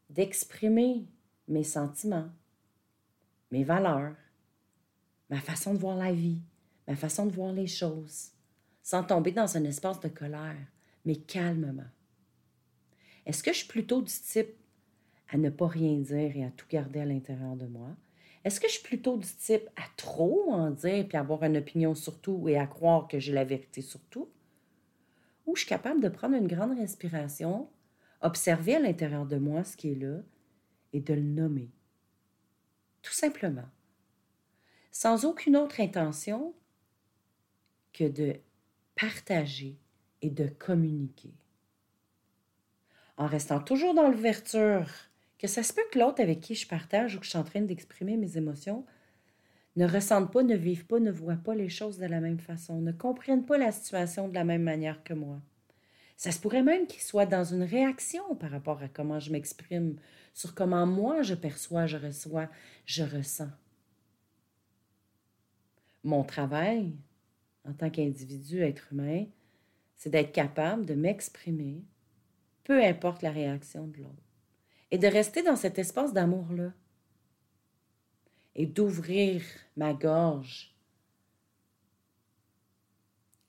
d'exprimer 0.10 1.06
mes 1.48 1.64
sentiments, 1.64 2.28
mes 3.50 3.64
valeurs, 3.64 4.18
ma 5.30 5.40
façon 5.40 5.74
de 5.74 5.80
voir 5.80 5.96
la 5.96 6.12
vie, 6.12 6.42
ma 6.86 6.98
façon 6.98 7.28
de 7.28 7.32
voir 7.32 7.54
les 7.54 7.68
choses, 7.68 8.32
sans 8.84 9.06
tomber 9.06 9.32
dans 9.32 9.56
un 9.56 9.64
espace 9.64 10.02
de 10.02 10.10
colère, 10.10 10.68
mais 11.06 11.16
calmement? 11.16 11.92
Est-ce 13.26 13.42
que 13.42 13.54
je 13.54 13.60
suis 13.60 13.70
plutôt 13.70 14.02
du 14.02 14.12
type 14.12 14.54
à 15.30 15.38
ne 15.38 15.50
pas 15.50 15.68
rien 15.70 15.96
dire 15.96 16.36
et 16.36 16.44
à 16.44 16.52
tout 16.52 16.68
garder 16.70 17.00
à 17.00 17.06
l'intérieur 17.06 17.56
de 17.56 17.68
moi? 17.68 17.96
Est-ce 18.46 18.60
que 18.60 18.68
je 18.68 18.74
suis 18.74 18.84
plutôt 18.84 19.18
du 19.18 19.28
type 19.28 19.68
à 19.76 19.82
trop 19.98 20.52
en 20.52 20.70
dire 20.70 21.08
puis 21.08 21.18
avoir 21.18 21.44
une 21.44 21.58
opinion 21.58 21.96
sur 21.96 22.22
tout 22.22 22.48
et 22.48 22.60
à 22.60 22.68
croire 22.68 23.08
que 23.08 23.20
j'ai 23.20 23.34
la 23.34 23.44
vérité 23.44 23.82
sur 23.82 24.00
tout? 24.12 24.30
Ou 25.48 25.56
je 25.56 25.62
suis 25.62 25.70
capable 25.70 26.00
de 26.00 26.10
prendre 26.10 26.36
une 26.36 26.48
grande 26.48 26.78
respiration, 26.78 27.68
observer 28.22 28.76
à 28.76 28.80
l'intérieur 28.80 29.26
de 29.26 29.38
moi 29.38 29.64
ce 29.64 29.76
qui 29.76 29.92
est 29.92 29.96
là 29.96 30.20
et 30.94 31.02
de 31.02 31.16
le 31.16 31.24
nommer? 31.24 31.72
Tout 33.02 33.14
simplement. 33.14 33.68
Sans 34.92 35.26
aucune 35.26 35.58
autre 35.58 35.82
intention 35.82 36.54
que 37.94 38.04
de 38.04 38.36
partager 38.94 39.80
et 40.22 40.30
de 40.30 40.48
communiquer. 40.48 41.34
En 43.18 43.26
restant 43.26 43.60
toujours 43.60 43.96
dans 43.96 44.08
l'ouverture 44.08 44.86
ça 45.48 45.64
se 45.64 45.74
peut 45.74 45.82
que 45.92 46.00
l'autre 46.00 46.22
avec 46.22 46.40
qui 46.40 46.56
je 46.56 46.68
partage 46.68 47.16
ou 47.16 47.20
que 47.20 47.26
je 47.26 47.32
suis 47.32 47.38
en 47.38 47.44
train 47.44 47.62
d'exprimer 47.62 48.18
mes 48.18 48.38
émotions 48.38 48.86
ne 49.76 49.86
ressente 49.86 50.32
pas, 50.32 50.44
ne 50.44 50.56
vive 50.56 50.86
pas, 50.86 51.00
ne 51.00 51.12
voit 51.12 51.36
pas 51.36 51.56
les 51.56 51.70
choses 51.70 51.98
de 51.98 52.06
la 52.06 52.22
même 52.22 52.40
façon, 52.40 52.80
ne 52.80 52.92
comprenne 52.92 53.46
pas 53.46 53.58
la 53.58 53.72
situation 53.72 54.30
de 54.30 54.34
la 54.34 54.46
même 54.46 54.64
manière 54.64 55.04
que 55.04 55.14
moi. 55.14 55.42
Ça 56.16 56.32
se 56.32 56.40
pourrait 56.40 56.64
même 56.64 56.88
qu'il 56.88 57.02
soit 57.02 57.26
dans 57.26 57.44
une 57.44 57.64
réaction 57.64 58.36
par 58.36 58.52
rapport 58.52 58.82
à 58.82 58.88
comment 58.88 59.20
je 59.20 59.32
m'exprime, 59.32 59.98
sur 60.34 60.56
comment 60.56 60.86
moi 60.86 61.24
je 61.24 61.36
perçois, 61.36 61.88
je 61.88 61.98
reçois, 61.98 62.50
je 62.86 63.04
ressens. 63.04 63.52
Mon 66.06 66.24
travail, 66.24 66.94
en 67.68 67.74
tant 67.74 67.90
qu'individu, 67.90 68.62
être 68.62 68.94
humain, 68.94 69.26
c'est 69.98 70.10
d'être 70.10 70.32
capable 70.32 70.86
de 70.86 70.94
m'exprimer, 70.94 71.84
peu 72.64 72.82
importe 72.82 73.22
la 73.22 73.32
réaction 73.32 73.88
de 73.88 73.98
l'autre 73.98 74.25
et 74.96 74.98
de 74.98 75.08
rester 75.08 75.44
dans 75.44 75.58
cet 75.58 75.78
espace 75.78 76.14
d'amour-là 76.14 76.72
et 78.56 78.66
d'ouvrir 78.66 79.44
ma 79.76 79.94
gorge 79.94 80.74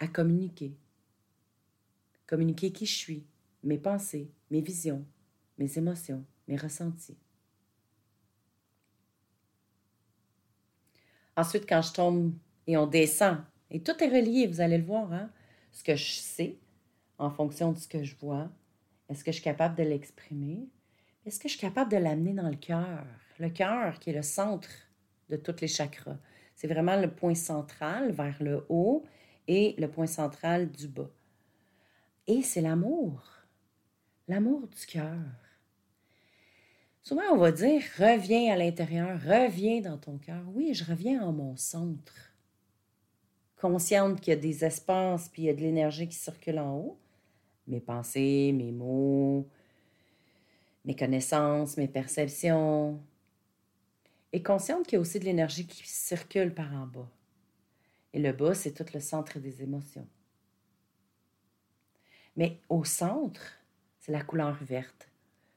à 0.01 0.09
communiquer. 0.09 0.77
Communiquer 2.27 2.73
qui 2.73 2.85
je 2.85 2.97
suis, 2.97 3.27
mes 3.63 3.79
pensées, 3.79 4.29
mes 4.51 4.61
visions, 4.61 5.07
mes 5.57 5.79
émotions, 5.79 6.25
mes 6.49 6.57
ressentis. 6.57 7.17
Ensuite, 11.37 11.69
quand 11.69 11.83
je 11.83 11.93
tombe 11.93 12.35
et 12.67 12.77
on 12.77 12.89
descend, 12.89 13.39
et 13.71 13.85
tout 13.85 14.03
est 14.03 14.09
relié, 14.09 14.49
vous 14.49 14.61
allez 14.61 14.79
le 14.79 14.85
voir, 14.85 15.13
hein? 15.13 15.31
ce 15.71 15.85
que 15.85 15.95
je 15.95 16.11
sais 16.11 16.59
en 17.19 17.31
fonction 17.31 17.71
de 17.71 17.79
ce 17.79 17.87
que 17.87 18.03
je 18.03 18.17
vois, 18.17 18.51
est-ce 19.09 19.23
que 19.23 19.31
je 19.31 19.37
suis 19.37 19.45
capable 19.45 19.77
de 19.77 19.85
l'exprimer? 19.85 20.69
Est-ce 21.27 21.41
que 21.41 21.49
je 21.49 21.55
suis 21.55 21.61
capable 21.61 21.91
de 21.91 21.97
l'amener 21.97 22.33
dans 22.35 22.49
le 22.49 22.55
cœur? 22.55 23.05
Le 23.41 23.51
cœur 23.51 23.99
qui 23.99 24.11
est 24.11 24.13
le 24.13 24.23
centre 24.23 24.69
de 25.29 25.35
tous 25.35 25.61
les 25.61 25.67
chakras. 25.67 26.19
C'est 26.55 26.69
vraiment 26.69 26.95
le 26.95 27.11
point 27.11 27.35
central 27.35 28.13
vers 28.13 28.41
le 28.41 28.65
haut 28.69 29.03
et 29.49 29.75
le 29.77 29.91
point 29.91 30.07
central 30.07 30.71
du 30.71 30.87
bas. 30.87 31.11
Et 32.29 32.43
c'est 32.43 32.61
l'amour. 32.61 33.29
L'amour 34.29 34.69
du 34.69 34.87
cœur. 34.87 35.19
Souvent, 37.03 37.33
on 37.33 37.39
va 37.39 37.51
dire 37.51 37.83
reviens 37.99 38.53
à 38.53 38.57
l'intérieur, 38.57 39.21
reviens 39.21 39.81
dans 39.81 39.99
ton 39.99 40.19
cœur. 40.19 40.45
Oui, 40.55 40.75
je 40.75 40.85
reviens 40.85 41.25
en 41.25 41.33
mon 41.33 41.57
centre. 41.57 42.33
Consciente 43.57 44.21
qu'il 44.21 44.33
y 44.33 44.37
a 44.37 44.41
des 44.41 44.65
espaces 44.65 45.29
puis 45.29 45.43
il 45.43 45.47
y 45.47 45.51
a 45.51 45.55
de 45.55 45.61
l'énergie 45.61 46.09
qui 46.09 46.17
circule 46.17 46.61
en 46.61 46.77
haut. 46.77 46.99
Mes 47.67 47.81
pensées, 47.81 48.53
mes 48.57 48.71
mots, 48.71 49.49
mes 50.87 50.97
connaissances, 50.97 51.77
mes 51.77 51.89
perceptions. 51.89 53.03
Et 54.33 54.43
consciente 54.43 54.87
qu'il 54.87 54.95
y 54.95 54.97
a 54.97 55.01
aussi 55.01 55.19
de 55.19 55.25
l'énergie 55.25 55.67
qui 55.67 55.87
circule 55.87 56.55
par 56.55 56.73
en 56.73 56.87
bas. 56.87 57.11
Et 58.13 58.19
le 58.19 58.33
bas, 58.33 58.55
c'est 58.55 58.73
tout 58.73 58.87
le 58.95 59.01
centre 59.01 59.39
des 59.39 59.63
émotions. 59.63 60.09
Mais 62.37 62.61
au 62.69 62.85
centre, 62.85 63.59
c'est 63.99 64.13
la 64.13 64.23
couleur 64.23 64.55
verte, 64.63 65.09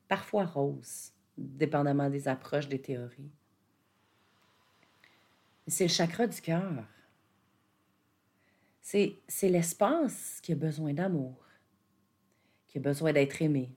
parfois 0.07 0.45
rose 0.45 1.11
dépendamment 1.39 2.09
des 2.09 2.27
approches 2.27 2.67
des 2.67 2.81
théories. 2.81 3.31
C'est 5.67 5.85
le 5.85 5.89
chakra 5.89 6.27
du 6.27 6.41
cœur. 6.41 6.85
C'est, 8.81 9.21
l'espace 9.43 10.39
qui 10.41 10.51
a 10.51 10.55
besoin 10.55 10.93
d'amour, 10.93 11.45
qui 12.67 12.79
a 12.79 12.81
besoin 12.81 13.13
d'être 13.13 13.41
aimé, 13.41 13.71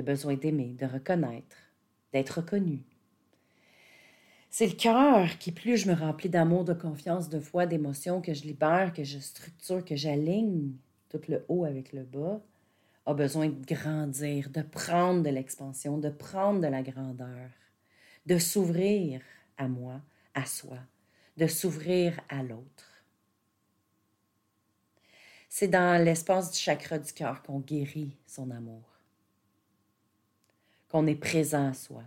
a 0.00 0.04
besoin 0.04 0.34
d'aimer, 0.34 0.74
de 0.78 0.86
reconnaître, 0.86 1.56
d'être 2.12 2.38
reconnu. 2.38 2.82
C'est 4.50 4.66
le 4.66 4.72
cœur 4.72 5.38
qui, 5.38 5.52
plus 5.52 5.76
je 5.76 5.90
me 5.90 5.94
remplis 5.94 6.28
d'amour, 6.28 6.64
de 6.64 6.72
confiance, 6.72 7.28
de 7.28 7.38
foi, 7.38 7.66
d'émotion, 7.66 8.20
que 8.20 8.32
je 8.32 8.44
libère, 8.44 8.92
que 8.92 9.04
je 9.04 9.18
structure, 9.18 9.84
que 9.84 9.96
j'aligne 9.96 10.72
tout 11.08 11.20
le 11.28 11.44
haut 11.48 11.64
avec 11.64 11.92
le 11.92 12.02
bas, 12.02 12.40
a 13.06 13.14
besoin 13.14 13.48
de 13.48 13.64
grandir, 13.64 14.50
de 14.50 14.62
prendre 14.62 15.22
de 15.22 15.30
l'expansion, 15.30 15.98
de 15.98 16.10
prendre 16.10 16.60
de 16.60 16.66
la 16.66 16.82
grandeur, 16.82 17.50
de 18.26 18.38
s'ouvrir 18.38 19.22
à 19.56 19.68
moi, 19.68 20.00
à 20.34 20.44
soi, 20.44 20.78
de 21.36 21.46
s'ouvrir 21.46 22.20
à 22.28 22.42
l'autre. 22.42 23.04
C'est 25.48 25.68
dans 25.68 26.02
l'espace 26.02 26.50
du 26.50 26.58
chakra 26.58 26.98
du 26.98 27.12
cœur 27.12 27.42
qu'on 27.42 27.60
guérit 27.60 28.16
son 28.26 28.50
amour, 28.50 28.87
qu'on 30.88 31.06
est 31.06 31.14
présent 31.14 31.68
à 31.68 31.74
soi, 31.74 32.02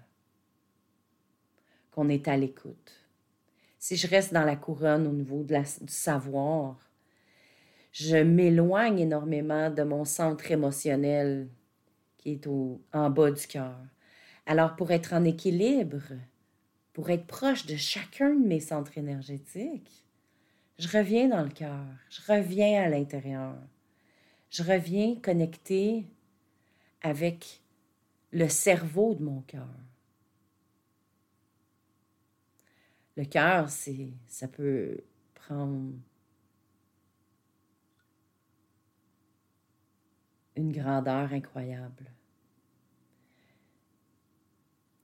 qu'on 1.92 2.10
est 2.10 2.28
à 2.28 2.38
l'écoute. 2.38 2.94
Si 3.78 3.96
je 3.96 4.08
reste 4.08 4.34
dans 4.34 4.46
la 4.46 4.56
couronne 4.56 5.08
au 5.08 5.12
niveau 5.12 5.44
du 5.44 5.56
savoir, 5.88 6.78
je 7.92 8.18
m'éloigne 8.18 9.00
énormément 9.00 9.70
de 9.70 9.84
mon 9.84 10.06
centre 10.06 10.50
émotionnel 10.52 11.50
qui 12.18 12.34
est 12.34 12.48
en 12.94 13.10
bas 13.10 13.32
du 13.32 13.48
cœur. 13.48 13.78
Alors, 14.46 14.76
pour 14.76 14.92
être 14.92 15.14
en 15.14 15.24
équilibre, 15.24 16.04
pour 16.94 17.10
être 17.10 17.26
proche 17.26 17.66
de 17.66 17.76
chacun 17.76 18.34
de 18.34 18.46
mes 18.46 18.60
centres 18.60 18.98
énergétiques, 18.98 20.04
je 20.78 20.88
reviens 20.88 21.28
dans 21.28 21.44
le 21.44 21.50
cœur, 21.50 21.86
je 22.10 22.22
reviens 22.32 22.84
à 22.84 22.90
l'intérieur, 22.90 23.56
je 24.50 24.64
reviens 24.64 25.16
connecté 25.16 26.06
avec 27.02 27.62
le 28.32 28.48
cerveau 28.48 29.14
de 29.14 29.24
mon 29.24 29.42
cœur. 29.42 29.68
Le 33.18 33.26
cœur, 33.26 33.70
c'est, 33.70 34.10
ça 34.28 34.48
peut 34.48 35.04
prendre 35.34 35.94
une 40.56 40.72
grandeur 40.72 41.34
incroyable. 41.34 42.12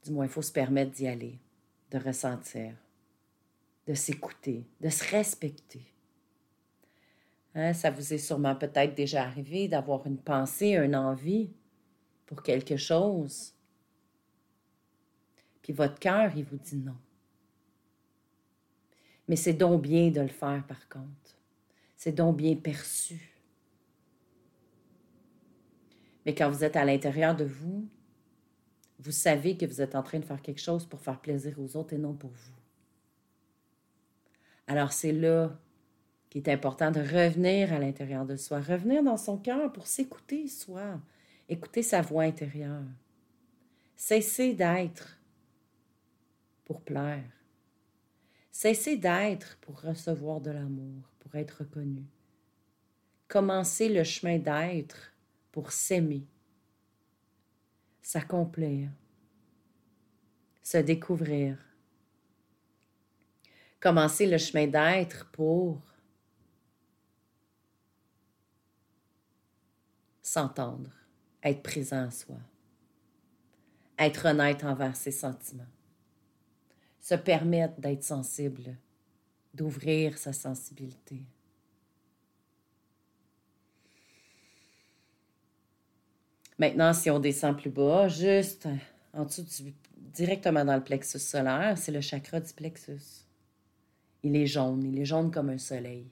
Du 0.04 0.12
moins, 0.12 0.26
il 0.26 0.32
faut 0.32 0.42
se 0.42 0.54
permettre 0.54 0.92
d'y 0.92 1.08
aller, 1.08 1.38
de 1.92 1.98
ressentir, 1.98 2.76
de 3.86 3.94
s'écouter, 3.94 4.66
de 4.80 4.90
se 4.90 5.04
respecter. 5.12 5.94
Hein, 7.56 7.74
ça 7.74 7.92
vous 7.92 8.14
est 8.14 8.20
sûrement 8.20 8.56
peut-être 8.56 8.96
déjà 8.96 9.24
arrivé 9.24 9.68
d'avoir 9.68 10.08
une 10.08 10.18
pensée, 10.18 10.76
une 10.76 10.96
envie 10.96 11.50
pour 12.28 12.44
quelque 12.44 12.78
chose. 12.78 13.54
Puis 15.64 15.74
votre 15.74 15.98
cœur, 15.98 16.32
il 16.36 16.44
vous 16.46 16.58
dit 16.58 16.78
non. 16.78 16.98
Mais 19.28 19.36
c'est 19.36 19.54
donc 19.54 19.82
bien 19.82 20.12
de 20.12 20.22
le 20.22 20.28
faire 20.28 20.64
par 20.68 20.88
contre. 20.88 21.36
C'est 21.96 22.12
donc 22.12 22.38
bien 22.38 22.56
perçu. 22.56 23.34
Mais 26.26 26.36
quand 26.36 26.50
vous 26.50 26.64
êtes 26.64 26.76
à 26.76 26.86
l'intérieur 26.86 27.36
de 27.36 27.46
vous, 27.46 27.88
vous 29.00 29.12
savez 29.12 29.58
que 29.58 29.66
vous 29.66 29.82
êtes 29.82 29.96
en 29.96 30.04
train 30.04 30.20
de 30.20 30.26
faire 30.26 30.42
quelque 30.42 30.62
chose 30.62 30.86
pour 30.86 31.00
faire 31.00 31.20
plaisir 31.20 31.58
aux 31.60 31.76
autres 31.76 31.94
et 31.94 31.98
non 31.98 32.14
pour 32.14 32.30
vous. 32.30 32.54
Alors 34.68 34.92
c'est 34.92 35.14
là 35.14 35.58
qu'il 36.30 36.42
est 36.42 36.52
important 36.52 36.92
de 36.92 37.00
revenir 37.00 37.72
à 37.72 37.80
l'intérieur 37.80 38.26
de 38.26 38.36
soi, 38.36 38.60
revenir 38.60 39.04
dans 39.04 39.18
son 39.18 39.38
cœur 39.38 39.72
pour 39.72 39.88
s'écouter 39.88 40.48
soi, 40.48 41.00
écouter 41.50 41.84
sa 41.84 42.02
voix 42.02 42.24
intérieure. 42.24 42.84
Cesser 43.96 44.54
d'être 44.54 45.18
pour 46.66 46.82
plaire. 46.82 47.32
Cesser 48.52 48.98
d'être 48.98 49.58
pour 49.58 49.82
recevoir 49.82 50.42
de 50.42 50.52
l'amour, 50.52 51.04
pour 51.20 51.36
être 51.36 51.60
reconnu. 51.60 52.06
Commencer 53.28 53.90
le 53.90 54.04
chemin 54.04 54.38
d'être 54.38 55.14
pour 55.52 55.72
s'aimer, 55.72 56.26
s'accomplir, 58.02 58.90
se 60.64 60.78
découvrir, 60.78 61.58
commencer 63.80 64.26
le 64.26 64.38
chemin 64.38 64.68
d'être 64.68 65.30
pour 65.32 65.82
s'entendre, 70.22 70.97
être 71.50 71.64
présent 71.64 72.08
à 72.08 72.12
soi, 72.12 72.38
être 73.98 74.26
honnête 74.26 74.64
envers 74.64 74.96
ses 74.96 75.12
sentiments, 75.12 75.64
se 77.00 77.16
permettre 77.16 77.80
d'être 77.80 78.04
sensible, 78.04 78.76
d'ouvrir 79.54 80.18
sa 80.18 80.34
sensibilité. 80.34 81.22
Maintenant, 86.60 86.94
si 86.94 87.10
on 87.12 87.20
descend 87.20 87.58
plus 87.58 87.70
bas, 87.70 88.08
juste 88.08 88.68
en 89.14 89.26
dessous, 89.26 89.46
directement 89.98 90.66
dans 90.66 90.76
le 90.76 90.84
plexus 90.84 91.20
solaire, 91.20 91.78
c'est 91.78 91.92
le 91.92 92.02
chakra 92.02 92.40
du 92.40 92.52
plexus. 92.54 93.26
Il 94.24 94.36
est 94.36 94.48
jaune, 94.48 94.84
il 94.84 95.00
est 95.00 95.06
jaune 95.06 95.32
comme 95.32 95.50
un 95.50 95.60
soleil. 95.60 96.08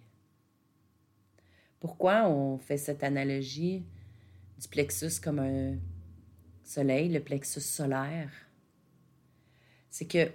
Pourquoi 1.80 2.28
on 2.30 2.58
fait 2.58 2.78
cette 2.78 3.04
analogie 3.04 3.84
du 4.60 4.68
plexus 4.68 5.20
comme 5.22 5.40
un 5.40 5.78
soleil, 6.64 7.10
le 7.10 7.20
plexus 7.20 7.62
solaire? 7.62 8.32
C'est 9.90 10.08
que 10.08 10.32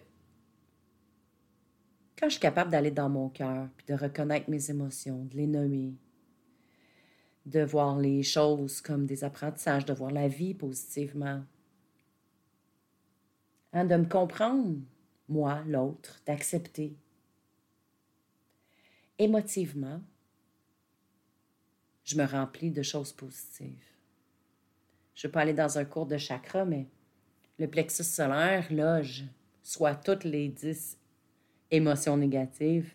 quand 2.18 2.26
je 2.26 2.32
suis 2.32 2.40
capable 2.40 2.70
d'aller 2.70 2.90
dans 2.90 3.08
mon 3.08 3.30
cœur, 3.30 3.68
puis 3.76 3.86
de 3.86 3.94
reconnaître 3.94 4.50
mes 4.50 4.70
émotions, 4.70 5.24
de 5.24 5.36
les 5.36 5.46
nommer, 5.46 5.94
de 7.46 7.62
voir 7.62 7.98
les 7.98 8.22
choses 8.22 8.80
comme 8.80 9.06
des 9.06 9.24
apprentissages, 9.24 9.86
de 9.86 9.94
voir 9.94 10.10
la 10.10 10.28
vie 10.28 10.54
positivement. 10.54 11.42
Hein, 13.72 13.84
de 13.84 13.96
me 13.96 14.04
comprendre, 14.04 14.78
moi, 15.28 15.62
l'autre, 15.66 16.20
d'accepter. 16.26 16.96
Émotivement, 19.18 20.02
je 22.04 22.16
me 22.16 22.24
remplis 22.24 22.70
de 22.70 22.82
choses 22.82 23.12
positives. 23.12 23.89
Je 25.20 25.26
ne 25.26 25.28
vais 25.28 25.32
pas 25.32 25.40
aller 25.40 25.52
dans 25.52 25.76
un 25.76 25.84
cours 25.84 26.06
de 26.06 26.16
chakra, 26.16 26.64
mais 26.64 26.86
le 27.58 27.68
plexus 27.68 28.04
solaire 28.04 28.72
loge 28.72 29.24
soit 29.62 29.94
toutes 29.94 30.24
les 30.24 30.48
dix 30.48 30.98
émotions 31.70 32.16
négatives 32.16 32.94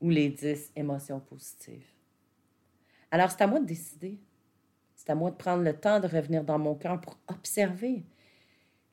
ou 0.00 0.08
les 0.08 0.30
dix 0.30 0.72
émotions 0.74 1.20
positives. 1.20 1.84
Alors, 3.10 3.30
c'est 3.30 3.42
à 3.42 3.46
moi 3.46 3.60
de 3.60 3.66
décider. 3.66 4.18
C'est 4.94 5.10
à 5.10 5.14
moi 5.14 5.30
de 5.30 5.36
prendre 5.36 5.62
le 5.62 5.78
temps 5.78 6.00
de 6.00 6.06
revenir 6.06 6.44
dans 6.44 6.58
mon 6.58 6.76
cœur 6.76 6.98
pour 6.98 7.18
observer. 7.28 8.06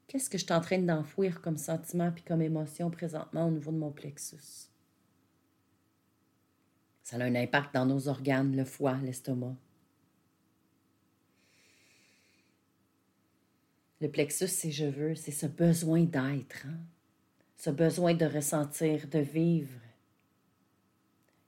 Qu'est-ce 0.08 0.30
que 0.30 0.38
je 0.38 0.44
suis 0.44 0.54
en 0.54 0.60
train 0.60 0.80
d'enfouir 0.80 1.40
comme 1.40 1.56
sentiment 1.56 2.12
puis 2.12 2.26
comme 2.26 2.42
émotion 2.42 2.90
présentement 2.90 3.48
au 3.48 3.52
niveau 3.52 3.72
de 3.72 3.78
mon 3.78 3.92
plexus? 3.92 4.68
Ça 7.02 7.16
a 7.16 7.24
un 7.24 7.36
impact 7.36 7.74
dans 7.74 7.86
nos 7.86 8.10
organes, 8.10 8.58
le 8.58 8.66
foie, 8.66 8.98
l'estomac. 8.98 9.56
Le 14.04 14.10
plexus, 14.10 14.50
c'est 14.50 14.70
je 14.70 14.84
veux, 14.84 15.16
c'est 15.16 15.32
ce 15.32 15.46
besoin 15.46 16.04
d'être, 16.04 16.66
hein? 16.68 16.76
ce 17.56 17.70
besoin 17.70 18.14
de 18.14 18.26
ressentir, 18.26 19.08
de 19.08 19.20
vivre. 19.20 19.80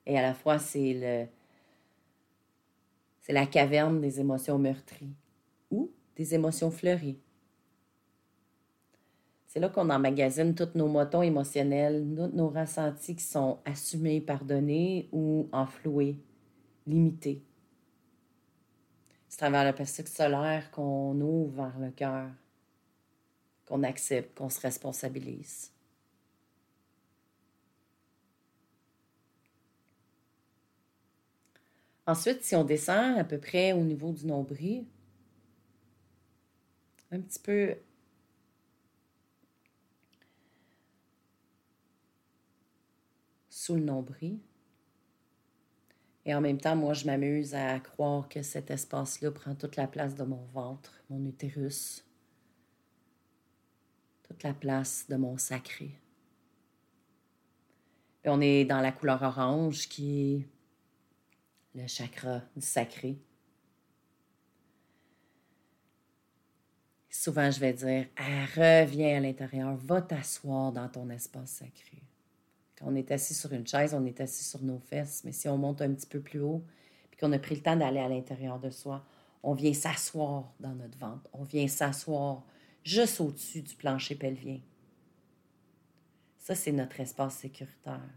Et 0.06 0.18
à 0.18 0.22
la 0.22 0.34
fois, 0.34 0.58
c'est 0.58 1.28
le, 3.28 3.34
la 3.34 3.46
caverne 3.46 4.00
des 4.00 4.22
émotions 4.22 4.58
meurtries 4.58 5.18
ou 5.70 5.92
des 6.16 6.34
émotions 6.34 6.72
fleuries. 6.72 7.20
C'est 9.48 9.60
là 9.60 9.68
qu'on 9.68 9.90
emmagasine 9.90 10.56
tous 10.56 10.76
nos 10.76 10.88
motons 10.88 11.24
émotionnels, 11.24 12.06
nos, 12.06 12.30
nos 12.30 12.48
ressentis 12.48 13.18
qui 13.18 13.26
sont 13.26 13.60
assumés, 13.66 14.22
pardonnés 14.22 15.10
ou 15.12 15.50
enfloués, 15.52 16.22
limités. 16.88 17.44
C'est 19.28 19.44
à 19.44 19.50
travers 19.50 19.66
le 19.70 19.76
plexus 19.76 20.08
solaire 20.08 20.72
qu'on 20.72 21.20
ouvre 21.20 21.56
vers 21.64 21.80
le 21.80 21.92
cœur, 21.92 22.30
qu'on 23.66 23.84
accepte, 23.84 24.38
qu'on 24.38 24.50
se 24.50 24.60
responsabilise. 24.62 25.72
Ensuite, 32.08 32.44
si 32.44 32.56
on 32.56 32.64
descend 32.64 33.18
à 33.18 33.24
peu 33.24 33.40
près 33.40 33.74
au 33.74 33.82
niveau 33.82 34.12
du 34.12 34.28
nombril, 34.28 34.86
un 37.12 37.20
petit 37.20 37.40
peu 37.40 37.76
sous 43.50 43.76
le 43.76 43.82
nombril. 43.82 44.38
Et 46.26 46.36
en 46.36 46.42
même 46.42 46.60
temps, 46.60 46.76
moi, 46.76 46.94
je 46.94 47.06
m'amuse 47.06 47.56
à 47.56 47.80
croire 47.80 48.28
que 48.30 48.42
cet 48.42 48.70
espace-là 48.70 49.32
prend 49.32 49.56
toute 49.56 49.76
la 49.76 49.88
place 49.88 50.16
de 50.16 50.24
mon 50.24 50.44
ventre, 50.54 50.94
mon 51.10 51.24
utérus, 51.26 52.04
toute 54.28 54.44
la 54.44 54.54
place 54.54 55.06
de 55.08 55.16
mon 55.16 55.38
sacré. 55.38 55.92
On 58.26 58.42
est 58.42 58.66
dans 58.66 58.82
la 58.82 58.92
couleur 58.92 59.22
orange 59.22 59.88
qui 59.88 60.34
est 60.34 61.80
le 61.80 61.88
chakra 61.88 62.42
du 62.56 62.66
sacré. 62.66 63.20
Souvent, 67.10 67.52
je 67.52 67.60
vais 67.60 67.74
dire, 67.74 68.08
reviens 68.56 69.18
à 69.18 69.20
l'intérieur, 69.20 69.76
va 69.76 70.02
t'asseoir 70.02 70.72
dans 70.72 70.90
ton 70.90 71.10
espace 71.10 71.52
sacré. 71.52 72.02
Quand 72.78 72.88
on 72.88 72.96
est 72.96 73.12
assis 73.12 73.34
sur 73.34 73.54
une 73.54 73.66
chaise, 73.66 73.94
on 73.94 74.06
est 74.06 74.20
assis 74.20 74.44
sur 74.44 74.62
nos 74.62 74.80
fesses, 74.80 75.24
mais 75.24 75.32
si 75.32 75.48
on 75.48 75.58
monte 75.58 75.82
un 75.82 75.94
petit 75.94 76.08
peu 76.08 76.20
plus 76.20 76.40
haut, 76.40 76.64
puis 77.10 77.20
qu'on 77.20 77.32
a 77.32 77.40
pris 77.40 77.56
le 77.56 77.62
temps 77.62 77.76
d'aller 77.76 78.00
à 78.00 78.10
l'intérieur 78.10 78.60
de 78.60 78.70
soi, 78.70 79.06
on 79.44 79.54
vient 79.54 79.74
s'asseoir 79.74 80.52
dans 80.60 80.74
notre 80.74 80.98
ventre, 80.98 81.30
on 81.32 81.44
vient 81.44 81.68
s'asseoir 81.68 82.44
juste 82.86 83.20
au-dessus 83.20 83.64
du 83.64 83.76
plancher 83.76 84.16
pelvien. 84.16 84.62
Ça, 86.38 86.56
c'est 86.56 86.72
notre 86.72 87.00
espace 87.00 87.38
sécuritaire. 87.38 88.08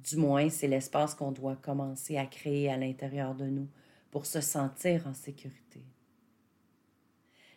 Du 0.00 0.16
moins, 0.16 0.50
c'est 0.50 0.66
l'espace 0.66 1.14
qu'on 1.14 1.30
doit 1.30 1.54
commencer 1.54 2.18
à 2.18 2.26
créer 2.26 2.68
à 2.68 2.76
l'intérieur 2.76 3.36
de 3.36 3.46
nous 3.46 3.68
pour 4.10 4.26
se 4.26 4.40
sentir 4.40 5.06
en 5.06 5.14
sécurité. 5.14 5.80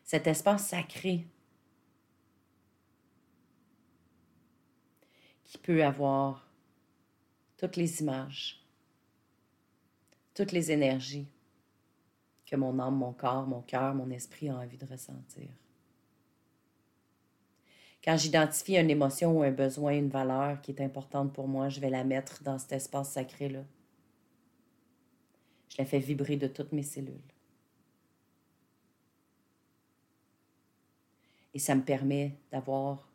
Cet 0.04 0.28
espace 0.28 0.68
sacré 0.68 1.26
qui 5.44 5.58
peut 5.58 5.84
avoir 5.84 6.48
toutes 7.58 7.76
les 7.76 8.02
images, 8.02 8.64
toutes 10.36 10.52
les 10.52 10.72
énergies 10.72 11.28
que 12.46 12.56
mon 12.56 12.78
âme, 12.78 12.98
mon 12.98 13.14
corps, 13.14 13.48
mon 13.48 13.62
cœur, 13.62 13.96
mon 13.96 14.12
esprit 14.12 14.52
ont 14.52 14.58
envie 14.58 14.78
de 14.78 14.86
ressentir. 14.86 15.50
Quand 18.06 18.18
j'identifie 18.18 18.78
une 18.78 18.92
émotion 18.92 19.40
ou 19.40 19.42
un 19.42 19.52
besoin, 19.52 19.94
une 19.94 20.10
valeur 20.10 20.62
qui 20.62 20.72
est 20.72 20.82
importante 20.82 21.34
pour 21.34 21.48
moi, 21.48 21.70
je 21.70 21.80
vais 21.80 21.90
la 21.90 22.04
mettre 22.04 22.44
dans 22.44 22.60
cet 22.60 22.74
espace 22.74 23.14
sacré-là. 23.14 23.64
Je 25.70 25.78
la 25.80 25.86
fais 25.86 25.98
vibrer 25.98 26.38
de 26.38 26.46
toutes 26.46 26.72
mes 26.72 26.84
cellules. 26.84 27.16
Et 31.56 31.60
ça 31.60 31.74
me 31.74 31.82
permet 31.82 32.38
d'avoir 32.52 33.10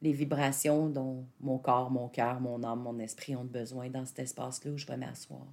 les 0.00 0.12
vibrations 0.12 0.88
dont 0.88 1.26
mon 1.40 1.58
corps, 1.58 1.90
mon 1.90 2.08
cœur, 2.08 2.38
mon 2.40 2.62
âme, 2.62 2.82
mon 2.82 2.98
esprit 3.00 3.34
ont 3.34 3.44
besoin 3.44 3.88
dans 3.88 4.04
cet 4.06 4.20
espace-là 4.20 4.70
où 4.70 4.78
je 4.78 4.86
vais 4.86 4.96
m'asseoir. 4.96 5.46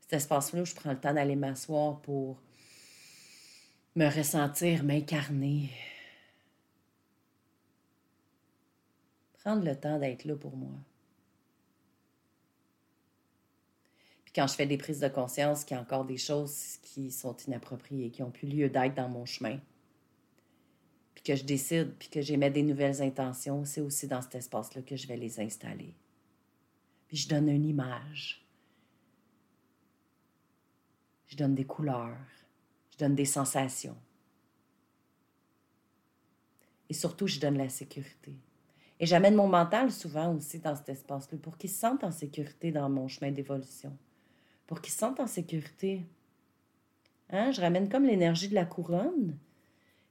Cet 0.00 0.14
espace-là 0.14 0.62
où 0.62 0.64
je 0.64 0.74
prends 0.74 0.90
le 0.90 0.98
temps 0.98 1.14
d'aller 1.14 1.36
m'asseoir 1.36 2.00
pour 2.00 2.40
me 3.94 4.06
ressentir, 4.06 4.82
m'incarner, 4.82 5.70
prendre 9.42 9.64
le 9.64 9.76
temps 9.76 9.98
d'être 9.98 10.24
là 10.24 10.36
pour 10.36 10.56
moi. 10.56 10.70
Puis 14.24 14.32
quand 14.34 14.46
je 14.46 14.54
fais 14.54 14.66
des 14.66 14.78
prises 14.78 15.00
de 15.00 15.08
conscience 15.08 15.64
qu'il 15.64 15.76
y 15.76 15.78
a 15.78 15.82
encore 15.82 16.04
des 16.04 16.16
choses 16.16 16.78
qui 16.82 17.10
sont 17.10 17.36
inappropriées, 17.48 18.10
qui 18.10 18.22
n'ont 18.22 18.30
plus 18.30 18.46
lieu 18.46 18.68
d'être 18.68 18.94
dans 18.94 19.08
mon 19.08 19.26
chemin, 19.26 19.58
puis 21.14 21.24
que 21.24 21.34
je 21.34 21.44
décide, 21.44 21.92
puis 21.98 22.08
que 22.08 22.20
j'émets 22.20 22.50
des 22.50 22.62
nouvelles 22.62 23.02
intentions, 23.02 23.64
c'est 23.64 23.80
aussi 23.80 24.06
dans 24.06 24.22
cet 24.22 24.36
espace-là 24.36 24.82
que 24.82 24.96
je 24.96 25.08
vais 25.08 25.16
les 25.16 25.40
installer. 25.40 25.92
Puis 27.08 27.16
je 27.16 27.28
donne 27.28 27.48
une 27.48 27.66
image. 27.66 28.46
Je 31.26 31.36
donne 31.36 31.54
des 31.54 31.66
couleurs. 31.66 32.16
Je 32.92 32.98
donne 32.98 33.16
des 33.16 33.24
sensations. 33.24 33.96
Et 36.88 36.94
surtout, 36.94 37.26
je 37.26 37.40
donne 37.40 37.58
la 37.58 37.68
sécurité. 37.68 38.36
Et 39.02 39.06
j'amène 39.06 39.34
mon 39.34 39.48
mental 39.48 39.90
souvent 39.90 40.32
aussi 40.32 40.60
dans 40.60 40.76
cet 40.76 40.88
espace-là 40.90 41.36
pour 41.42 41.58
qu'il 41.58 41.68
se 41.68 41.80
sente 41.80 42.04
en 42.04 42.12
sécurité 42.12 42.70
dans 42.70 42.88
mon 42.88 43.08
chemin 43.08 43.32
d'évolution. 43.32 43.98
Pour 44.68 44.80
qu'il 44.80 44.92
se 44.92 44.98
sente 45.00 45.18
en 45.18 45.26
sécurité. 45.26 46.06
Hein? 47.28 47.50
Je 47.50 47.60
ramène 47.60 47.88
comme 47.88 48.04
l'énergie 48.04 48.48
de 48.48 48.54
la 48.54 48.64
couronne, 48.64 49.36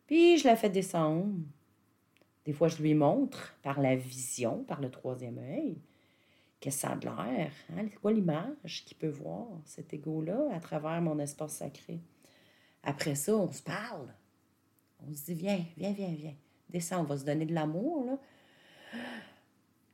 puis 0.08 0.38
je 0.38 0.46
la 0.46 0.58
fais 0.58 0.70
descendre. 0.70 1.34
Des 2.44 2.52
fois, 2.52 2.68
je 2.68 2.82
lui 2.82 2.94
montre 2.94 3.56
par 3.64 3.80
la 3.80 3.96
vision, 3.96 4.66
par 4.66 4.82
le 4.82 4.92
troisième 4.92 5.38
œil, 5.38 5.78
que 6.60 6.70
ça 6.70 6.90
a 6.90 6.96
de 6.98 7.06
l'air. 7.06 7.54
Hein? 7.70 7.86
C'est 7.90 7.96
quoi 7.96 8.12
l'image 8.12 8.84
qu'il 8.86 8.98
peut 8.98 9.08
voir, 9.08 9.48
cet 9.64 9.94
égo-là, 9.94 10.50
à 10.52 10.60
travers 10.60 11.02
mon 11.02 11.18
espace 11.20 11.54
sacré? 11.54 12.02
Après 12.84 13.16
ça, 13.16 13.38
on 13.38 13.50
se 13.54 13.64
parle. 13.64 14.14
On 15.08 15.14
se 15.14 15.24
dit, 15.28 15.36
viens, 15.36 15.64
viens, 15.78 15.94
viens, 15.94 16.14
viens. 16.14 16.36
Descends, 16.70 17.00
on 17.00 17.06
va 17.06 17.18
se 17.18 17.24
donner 17.24 17.46
de 17.46 17.54
l'amour. 17.54 18.20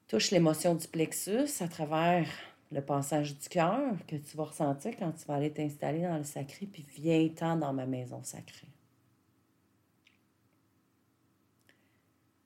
Touche 0.07 0.31
l'émotion 0.31 0.75
du 0.75 0.88
plexus 0.88 1.62
à 1.62 1.67
travers 1.67 2.27
le 2.71 2.81
passage 2.81 3.38
du 3.38 3.49
cœur 3.49 3.93
que 4.07 4.15
tu 4.15 4.38
vas 4.38 4.45
ressentir 4.45 4.95
quand 4.97 5.12
tu 5.12 5.25
vas 5.25 5.36
aller 5.36 5.51
t'installer 5.51 6.01
dans 6.01 6.17
le 6.17 6.23
sacré, 6.23 6.65
puis 6.65 6.86
viens-t'en 6.95 7.57
dans 7.57 7.73
ma 7.73 7.86
maison 7.86 8.23
sacrée. 8.23 8.67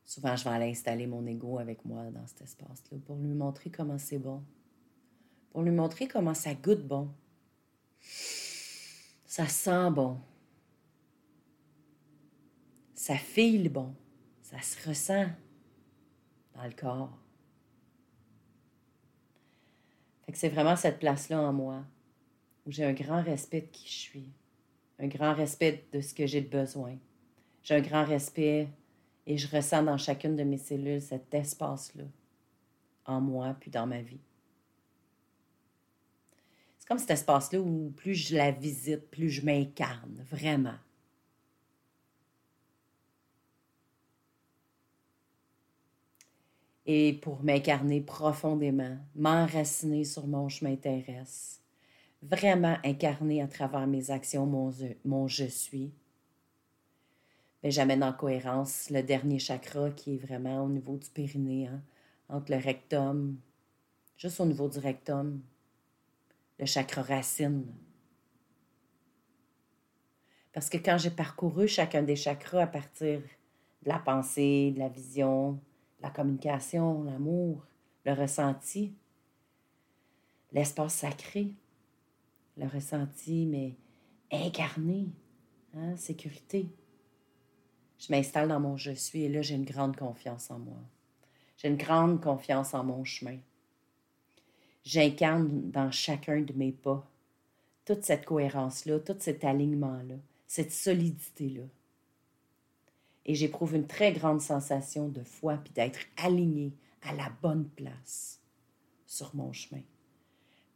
Souvent, 0.05 0.35
je 0.35 0.43
vais 0.43 0.49
aller 0.49 0.71
installer 0.71 1.07
mon 1.07 1.25
ego 1.25 1.57
avec 1.57 1.85
moi 1.85 2.03
dans 2.11 2.27
cet 2.27 2.41
espace-là 2.41 2.97
pour 3.05 3.15
lui 3.15 3.33
montrer 3.33 3.69
comment 3.69 3.97
c'est 3.97 4.19
bon, 4.19 4.43
pour 5.51 5.61
lui 5.61 5.71
montrer 5.71 6.07
comment 6.07 6.33
ça 6.33 6.53
goûte 6.53 6.85
bon, 6.85 7.09
ça 9.25 9.47
sent 9.47 9.89
bon, 9.91 10.19
ça 12.93 13.15
file 13.15 13.69
bon, 13.69 13.95
ça 14.41 14.61
se 14.61 14.89
ressent 14.89 15.27
dans 16.55 16.63
le 16.63 16.73
corps. 16.73 17.17
C'est 20.33 20.49
vraiment 20.49 20.75
cette 20.77 20.99
place-là 20.99 21.41
en 21.41 21.51
moi 21.51 21.83
où 22.65 22.71
j'ai 22.71 22.85
un 22.85 22.93
grand 22.93 23.21
respect 23.21 23.61
de 23.61 23.67
qui 23.67 23.87
je 23.87 23.99
suis, 23.99 24.29
un 24.99 25.07
grand 25.07 25.33
respect 25.33 25.85
de 25.91 25.99
ce 25.99 26.13
que 26.13 26.25
j'ai 26.25 26.41
de 26.41 26.47
besoin. 26.47 26.97
J'ai 27.63 27.75
un 27.75 27.81
grand 27.81 28.05
respect 28.05 28.69
et 29.27 29.37
je 29.37 29.53
ressens 29.53 29.83
dans 29.83 29.97
chacune 29.97 30.35
de 30.35 30.43
mes 30.43 30.57
cellules 30.57 31.01
cet 31.01 31.33
espace-là 31.33 32.05
en 33.05 33.19
moi 33.19 33.55
puis 33.59 33.71
dans 33.71 33.87
ma 33.87 34.01
vie. 34.01 34.21
C'est 36.77 36.87
comme 36.87 36.97
cet 36.97 37.11
espace-là 37.11 37.59
où 37.59 37.91
plus 37.95 38.15
je 38.15 38.35
la 38.35 38.51
visite, 38.51 39.09
plus 39.11 39.29
je 39.29 39.45
m'incarne, 39.45 40.25
vraiment. 40.31 40.77
Et 46.85 47.13
pour 47.13 47.43
m'incarner 47.43 48.01
profondément, 48.01 48.97
m'enraciner 49.15 50.03
sur 50.03 50.27
mon 50.27 50.49
chemin 50.49 50.75
terrestre, 50.75 51.61
vraiment 52.23 52.77
incarner 52.83 53.41
à 53.41 53.47
travers 53.47 53.87
mes 53.87 54.11
actions 54.11 54.45
mon, 54.45 54.71
mon 55.05 55.27
je 55.27 55.45
suis. 55.45 55.91
Mais 57.63 57.69
ben, 57.69 57.71
j'amène 57.71 58.03
en 58.03 58.13
cohérence 58.13 58.89
le 58.89 59.03
dernier 59.03 59.37
chakra 59.37 59.91
qui 59.91 60.15
est 60.15 60.17
vraiment 60.17 60.63
au 60.63 60.69
niveau 60.69 60.97
du 60.97 61.09
périnée, 61.09 61.67
hein, 61.67 61.81
entre 62.27 62.51
le 62.51 62.57
rectum, 62.57 63.37
juste 64.17 64.39
au 64.39 64.45
niveau 64.45 64.67
du 64.67 64.79
rectum, 64.79 65.41
le 66.57 66.65
chakra 66.65 67.03
racine. 67.03 67.65
Parce 70.53 70.69
que 70.69 70.77
quand 70.77 70.97
j'ai 70.97 71.11
parcouru 71.11 71.67
chacun 71.67 72.01
des 72.01 72.15
chakras 72.15 72.63
à 72.63 72.67
partir 72.67 73.19
de 73.19 73.89
la 73.89 73.99
pensée, 73.99 74.71
de 74.71 74.79
la 74.79 74.89
vision, 74.89 75.59
la 76.01 76.09
communication, 76.09 77.03
l'amour, 77.03 77.65
le 78.05 78.13
ressenti, 78.13 78.93
l'espace 80.51 80.95
sacré, 80.95 81.53
le 82.57 82.67
ressenti, 82.67 83.45
mais 83.45 83.75
incarné, 84.31 85.09
hein, 85.75 85.95
sécurité. 85.95 86.67
Je 87.99 88.11
m'installe 88.11 88.49
dans 88.49 88.59
mon 88.59 88.77
je 88.77 88.91
suis 88.91 89.23
et 89.23 89.29
là, 89.29 89.41
j'ai 89.41 89.55
une 89.55 89.65
grande 89.65 89.95
confiance 89.95 90.49
en 90.49 90.59
moi. 90.59 90.79
J'ai 91.57 91.67
une 91.67 91.77
grande 91.77 92.21
confiance 92.21 92.73
en 92.73 92.83
mon 92.83 93.03
chemin. 93.03 93.37
J'incarne 94.83 95.69
dans 95.69 95.91
chacun 95.91 96.41
de 96.41 96.53
mes 96.53 96.71
pas 96.71 97.07
toute 97.85 98.03
cette 98.03 98.25
cohérence-là, 98.25 98.99
tout 98.99 99.15
cet 99.19 99.43
alignement-là, 99.43 100.15
cette 100.47 100.71
solidité-là. 100.71 101.63
Et 103.25 103.35
j'éprouve 103.35 103.75
une 103.75 103.87
très 103.87 104.13
grande 104.13 104.41
sensation 104.41 105.07
de 105.07 105.23
foi 105.23 105.57
puis 105.57 105.73
d'être 105.73 105.99
aligné 106.17 106.73
à 107.03 107.13
la 107.13 107.29
bonne 107.41 107.67
place 107.69 108.39
sur 109.05 109.35
mon 109.35 109.53
chemin. 109.53 109.81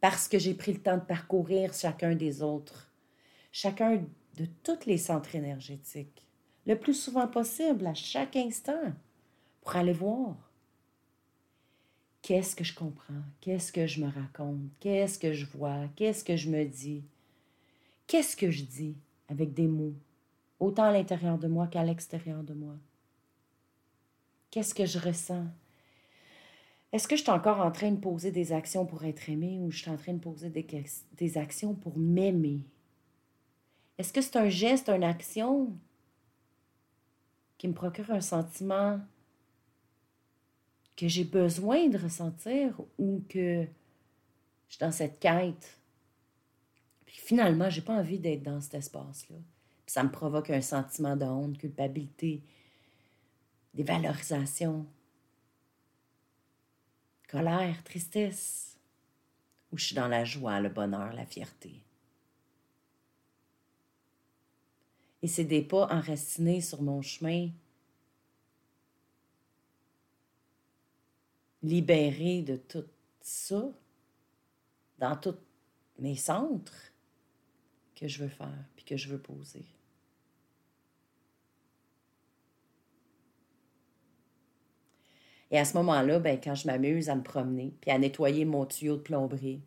Parce 0.00 0.28
que 0.28 0.38
j'ai 0.38 0.54
pris 0.54 0.72
le 0.72 0.80
temps 0.80 0.98
de 0.98 1.02
parcourir 1.02 1.72
chacun 1.74 2.14
des 2.14 2.42
autres, 2.42 2.90
chacun 3.50 4.04
de 4.36 4.46
tous 4.62 4.86
les 4.86 4.98
centres 4.98 5.34
énergétiques, 5.34 6.26
le 6.66 6.78
plus 6.78 6.94
souvent 6.94 7.28
possible, 7.28 7.86
à 7.86 7.94
chaque 7.94 8.36
instant, 8.36 8.92
pour 9.60 9.76
aller 9.76 9.92
voir 9.92 10.36
Qu'est-ce 12.26 12.56
que 12.56 12.64
je 12.64 12.74
comprends? 12.74 13.22
Qu'est-ce 13.40 13.70
que 13.70 13.86
je 13.86 14.00
me 14.00 14.10
raconte? 14.10 14.58
Qu'est-ce 14.80 15.16
que 15.16 15.32
je 15.32 15.46
vois? 15.46 15.86
Qu'est-ce 15.94 16.24
que 16.24 16.36
je 16.36 16.50
me 16.50 16.64
dis? 16.64 17.04
Qu'est-ce 18.08 18.36
que 18.36 18.50
je 18.50 18.64
dis 18.64 18.96
avec 19.28 19.54
des 19.54 19.68
mots, 19.68 19.94
autant 20.60 20.84
à 20.84 20.92
l'intérieur 20.92 21.38
de 21.38 21.48
moi 21.48 21.66
qu'à 21.66 21.84
l'extérieur 21.84 22.42
de 22.42 22.54
moi? 22.54 22.74
Qu'est-ce 24.50 24.74
que 24.74 24.86
je 24.86 24.98
ressens? 24.98 25.46
Est-ce 26.92 27.08
que 27.08 27.16
je 27.16 27.22
suis 27.22 27.30
encore 27.30 27.60
en 27.60 27.70
train 27.70 27.90
de 27.90 28.00
poser 28.00 28.30
des 28.30 28.52
actions 28.52 28.86
pour 28.86 29.04
être 29.04 29.28
aimé 29.28 29.58
ou 29.60 29.70
je 29.70 29.78
suis 29.78 29.90
en 29.90 29.96
train 29.96 30.14
de 30.14 30.18
poser 30.18 30.48
des, 30.48 31.38
actions 31.38 31.74
pour 31.74 31.98
m'aimer? 31.98 32.60
Est-ce 33.98 34.12
que 34.12 34.20
c'est 34.20 34.36
un 34.36 34.48
geste, 34.48 34.88
une 34.88 35.04
action 35.04 35.76
qui 37.58 37.68
me 37.68 37.74
procure 37.74 38.10
un 38.10 38.20
sentiment 38.20 39.00
que 40.96 41.08
j'ai 41.08 41.24
besoin 41.24 41.88
de 41.88 41.98
ressentir 41.98 42.80
ou 42.98 43.22
que 43.28 43.66
je 44.68 44.74
suis 44.74 44.80
dans 44.80 44.92
cette 44.92 45.18
quête? 45.18 45.78
Puis 47.04 47.18
finalement, 47.18 47.68
j'ai 47.68 47.82
pas 47.82 47.98
envie 47.98 48.18
d'être 48.18 48.42
dans 48.42 48.60
cet 48.60 48.74
espace-là. 48.74 49.36
Ça 49.86 50.02
me 50.02 50.10
provoque 50.10 50.50
un 50.50 50.60
sentiment 50.60 51.16
de 51.16 51.24
honte, 51.24 51.58
culpabilité, 51.58 52.42
dévalorisation, 53.72 54.86
colère, 57.28 57.82
tristesse, 57.84 58.76
ou 59.70 59.78
je 59.78 59.86
suis 59.86 59.94
dans 59.94 60.08
la 60.08 60.24
joie, 60.24 60.60
le 60.60 60.68
bonheur, 60.68 61.12
la 61.12 61.26
fierté. 61.26 61.82
Et 65.22 65.28
c'est 65.28 65.44
des 65.44 65.62
pas 65.62 65.86
enracinés 65.86 66.60
sur 66.60 66.82
mon 66.82 67.02
chemin 67.02 67.50
libérée 71.62 72.42
de 72.42 72.56
tout 72.56 72.84
ça, 73.20 73.62
dans 74.98 75.16
tous 75.16 75.36
mes 75.98 76.16
centres, 76.16 76.92
que 77.96 78.06
je 78.06 78.22
veux 78.22 78.28
faire, 78.28 78.64
puis 78.76 78.84
que 78.84 78.96
je 78.96 79.08
veux 79.08 79.18
poser. 79.18 79.64
Et 85.50 85.58
à 85.58 85.64
ce 85.64 85.74
moment-là, 85.78 86.18
ben, 86.18 86.38
quand 86.42 86.54
je 86.54 86.66
m'amuse 86.66 87.08
à 87.08 87.14
me 87.14 87.22
promener, 87.22 87.74
puis 87.80 87.90
à 87.90 87.98
nettoyer 87.98 88.44
mon 88.44 88.66
tuyau 88.66 88.96
de 88.96 89.02
plomberie, 89.02 89.62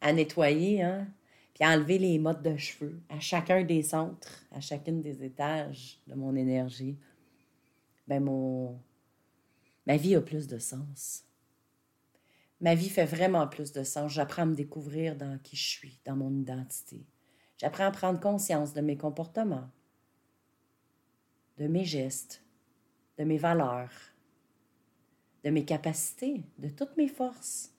à 0.00 0.12
nettoyer, 0.12 0.82
hein, 0.82 1.08
puis 1.54 1.64
à 1.64 1.70
enlever 1.70 1.98
les 1.98 2.18
mottes 2.18 2.42
de 2.42 2.56
cheveux 2.56 3.00
à 3.08 3.20
chacun 3.20 3.64
des 3.64 3.82
centres, 3.82 4.44
à 4.52 4.60
chacune 4.60 5.02
des 5.02 5.24
étages 5.24 6.00
de 6.06 6.14
mon 6.14 6.34
énergie, 6.36 6.96
ben 8.06 8.22
mon, 8.22 8.80
ma 9.86 9.96
vie 9.96 10.14
a 10.14 10.20
plus 10.20 10.46
de 10.46 10.58
sens. 10.58 11.24
Ma 12.60 12.74
vie 12.74 12.88
fait 12.88 13.06
vraiment 13.06 13.46
plus 13.48 13.72
de 13.72 13.82
sens. 13.82 14.12
J'apprends 14.12 14.42
à 14.42 14.46
me 14.46 14.54
découvrir 14.54 15.16
dans 15.16 15.38
qui 15.42 15.56
je 15.56 15.68
suis, 15.68 15.98
dans 16.04 16.16
mon 16.16 16.32
identité. 16.34 17.04
J'apprends 17.60 17.84
à 17.84 17.90
prendre 17.90 18.18
conscience 18.18 18.72
de 18.72 18.80
mes 18.80 18.96
comportements, 18.96 19.68
de 21.58 21.66
mes 21.66 21.84
gestes, 21.84 22.42
de 23.18 23.24
mes 23.24 23.36
valeurs, 23.36 23.92
de 25.44 25.50
mes 25.50 25.66
capacités, 25.66 26.42
de 26.56 26.70
toutes 26.70 26.96
mes 26.96 27.06
forces, 27.06 27.74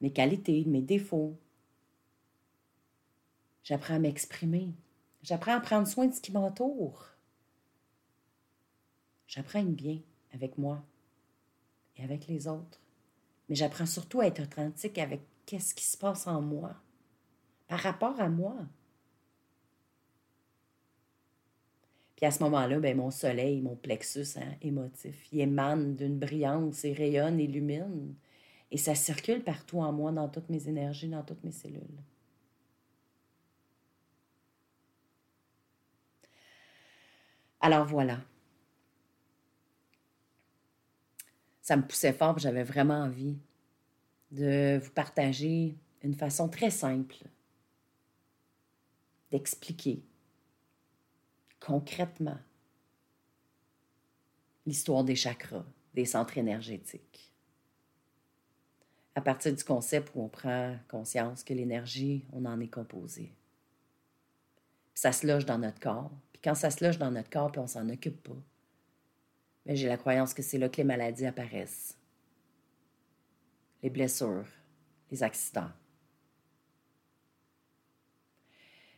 mes 0.00 0.12
qualités, 0.12 0.64
mes 0.64 0.82
défauts. 0.82 1.38
J'apprends 3.62 3.94
à 3.94 4.00
m'exprimer. 4.00 4.74
J'apprends 5.22 5.54
à 5.54 5.60
prendre 5.60 5.86
soin 5.86 6.06
de 6.06 6.12
ce 6.12 6.20
qui 6.20 6.32
m'entoure. 6.32 7.10
J'apprends 9.28 9.60
à 9.60 9.62
être 9.62 9.70
bien 9.70 10.00
avec 10.32 10.58
moi 10.58 10.84
et 11.94 12.02
avec 12.02 12.26
les 12.26 12.48
autres. 12.48 12.80
Mais 13.48 13.54
j'apprends 13.54 13.86
surtout 13.86 14.20
à 14.20 14.26
être 14.26 14.42
authentique 14.42 14.98
avec 14.98 15.20
qu'est-ce 15.46 15.76
qui 15.76 15.84
se 15.84 15.96
passe 15.96 16.26
en 16.26 16.42
moi, 16.42 16.74
par 17.72 17.80
rapport 17.80 18.20
à 18.20 18.28
moi. 18.28 18.54
Puis 22.16 22.26
à 22.26 22.30
ce 22.30 22.42
moment-là, 22.42 22.78
ben, 22.80 22.94
mon 22.94 23.10
soleil, 23.10 23.62
mon 23.62 23.76
plexus 23.76 24.36
hein, 24.36 24.56
émotif, 24.60 25.26
il 25.32 25.40
émane 25.40 25.96
d'une 25.96 26.18
brillance, 26.18 26.84
il 26.84 26.92
rayonne, 26.92 27.40
illumine. 27.40 28.14
Et 28.70 28.76
ça 28.76 28.94
circule 28.94 29.42
partout 29.42 29.78
en 29.78 29.90
moi, 29.90 30.12
dans 30.12 30.28
toutes 30.28 30.50
mes 30.50 30.68
énergies, 30.68 31.08
dans 31.08 31.22
toutes 31.22 31.42
mes 31.44 31.50
cellules. 31.50 31.80
Alors 37.62 37.86
voilà. 37.86 38.20
ça 41.62 41.76
me 41.76 41.82
poussait 41.82 42.12
fort, 42.12 42.38
j'avais 42.38 42.64
vraiment 42.64 43.00
envie 43.04 43.38
de 44.30 44.78
vous 44.82 44.90
partager 44.90 45.74
une 46.02 46.14
façon 46.14 46.50
très 46.50 46.70
simple 46.70 47.16
d'expliquer 49.32 50.04
concrètement 51.58 52.38
l'histoire 54.66 55.04
des 55.04 55.16
chakras, 55.16 55.64
des 55.94 56.04
centres 56.04 56.38
énergétiques. 56.38 57.32
À 59.14 59.20
partir 59.20 59.54
du 59.54 59.64
concept 59.64 60.12
où 60.14 60.22
on 60.22 60.28
prend 60.28 60.76
conscience 60.88 61.42
que 61.42 61.54
l'énergie, 61.54 62.24
on 62.32 62.44
en 62.44 62.60
est 62.60 62.68
composé. 62.68 63.32
ça 64.94 65.12
se 65.12 65.26
loge 65.26 65.46
dans 65.46 65.58
notre 65.58 65.80
corps. 65.80 66.10
Puis 66.32 66.42
quand 66.44 66.54
ça 66.54 66.70
se 66.70 66.84
loge 66.84 66.98
dans 66.98 67.10
notre 67.10 67.30
corps, 67.30 67.50
puis 67.50 67.60
on 67.60 67.66
s'en 67.66 67.88
occupe 67.88 68.22
pas, 68.22 68.36
mais 69.64 69.76
j'ai 69.76 69.88
la 69.88 69.96
croyance 69.96 70.34
que 70.34 70.42
c'est 70.42 70.58
là 70.58 70.68
que 70.68 70.76
les 70.76 70.84
maladies 70.84 71.26
apparaissent. 71.26 71.96
Les 73.82 73.90
blessures, 73.90 74.46
les 75.10 75.22
accidents. 75.22 75.70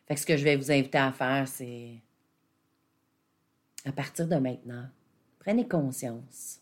Fait 0.06 0.14
que 0.14 0.20
ce 0.20 0.26
que 0.26 0.36
je 0.36 0.44
vais 0.44 0.56
vous 0.56 0.70
inviter 0.70 0.98
à 0.98 1.12
faire, 1.12 1.48
c'est 1.48 1.94
à 3.84 3.92
partir 3.92 4.26
de 4.26 4.36
maintenant, 4.36 4.86
prenez 5.38 5.66
conscience. 5.66 6.60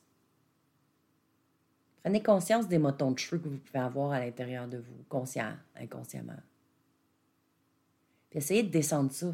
Prenez 2.02 2.22
conscience 2.22 2.66
des 2.66 2.78
motons 2.78 3.12
de 3.12 3.18
cheveux 3.18 3.40
que 3.40 3.48
vous 3.48 3.58
pouvez 3.58 3.78
avoir 3.78 4.12
à 4.12 4.20
l'intérieur 4.20 4.66
de 4.66 4.78
vous, 4.78 5.04
conscient, 5.08 5.54
inconsciemment. 5.76 6.40
Puis 8.30 8.38
essayez 8.38 8.62
de 8.64 8.70
descendre 8.70 9.12
ça 9.12 9.32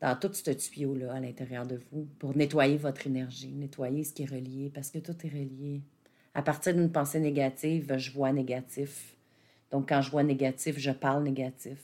dans 0.00 0.16
tout 0.16 0.32
ce 0.32 0.50
tuyau-là 0.50 1.14
à 1.14 1.20
l'intérieur 1.20 1.66
de 1.66 1.80
vous 1.90 2.06
pour 2.18 2.36
nettoyer 2.36 2.76
votre 2.76 3.06
énergie, 3.06 3.52
nettoyer 3.52 4.04
ce 4.04 4.12
qui 4.12 4.22
est 4.24 4.30
relié, 4.30 4.70
parce 4.72 4.90
que 4.90 4.98
tout 4.98 5.16
est 5.26 5.30
relié. 5.30 5.82
À 6.34 6.42
partir 6.42 6.74
d'une 6.74 6.92
pensée 6.92 7.18
négative, 7.18 7.96
je 7.96 8.12
vois 8.12 8.32
négatif. 8.32 9.16
Donc, 9.70 9.88
quand 9.88 10.02
je 10.02 10.10
vois 10.10 10.22
négatif, 10.22 10.78
je 10.78 10.90
parle 10.90 11.24
négatif. 11.24 11.78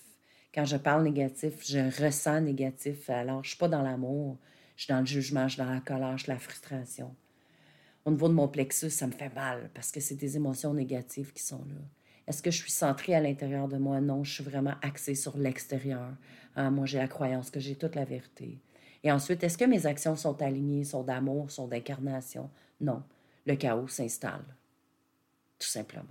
Quand 0.54 0.64
je 0.64 0.76
parle 0.76 1.02
négatif, 1.02 1.66
je 1.66 2.04
ressens 2.04 2.40
négatif. 2.42 3.10
Alors, 3.10 3.42
je 3.42 3.48
ne 3.48 3.50
suis 3.50 3.58
pas 3.58 3.68
dans 3.68 3.82
l'amour, 3.82 4.38
je 4.76 4.84
suis 4.84 4.92
dans 4.92 5.00
le 5.00 5.06
jugement, 5.06 5.48
je 5.48 5.54
suis 5.54 5.62
dans 5.62 5.70
la 5.70 5.80
colère, 5.80 6.16
je 6.16 6.22
suis 6.22 6.28
dans 6.28 6.34
la 6.34 6.38
frustration. 6.38 7.14
Au 8.04 8.12
niveau 8.12 8.28
de 8.28 8.34
mon 8.34 8.46
plexus, 8.46 8.90
ça 8.90 9.08
me 9.08 9.12
fait 9.12 9.34
mal 9.34 9.70
parce 9.74 9.90
que 9.90 9.98
c'est 9.98 10.14
des 10.14 10.36
émotions 10.36 10.72
négatives 10.72 11.32
qui 11.32 11.42
sont 11.42 11.64
là. 11.68 11.80
Est-ce 12.28 12.40
que 12.40 12.50
je 12.52 12.58
suis 12.58 12.70
centrée 12.70 13.14
à 13.14 13.20
l'intérieur 13.20 13.66
de 13.66 13.78
moi? 13.78 14.00
Non, 14.00 14.22
je 14.22 14.32
suis 14.32 14.44
vraiment 14.44 14.74
axée 14.80 15.16
sur 15.16 15.36
l'extérieur. 15.36 16.12
Ah, 16.54 16.70
moi, 16.70 16.86
j'ai 16.86 16.98
la 16.98 17.08
croyance 17.08 17.50
que 17.50 17.60
j'ai 17.60 17.74
toute 17.74 17.96
la 17.96 18.04
vérité. 18.04 18.60
Et 19.02 19.10
ensuite, 19.10 19.42
est-ce 19.42 19.58
que 19.58 19.64
mes 19.64 19.86
actions 19.86 20.16
sont 20.16 20.40
alignées, 20.40 20.84
sont 20.84 21.02
d'amour, 21.02 21.50
sont 21.50 21.66
d'incarnation? 21.66 22.48
Non. 22.80 23.02
Le 23.44 23.56
chaos 23.56 23.88
s'installe. 23.88 24.44
Tout 25.58 25.68
simplement. 25.68 26.04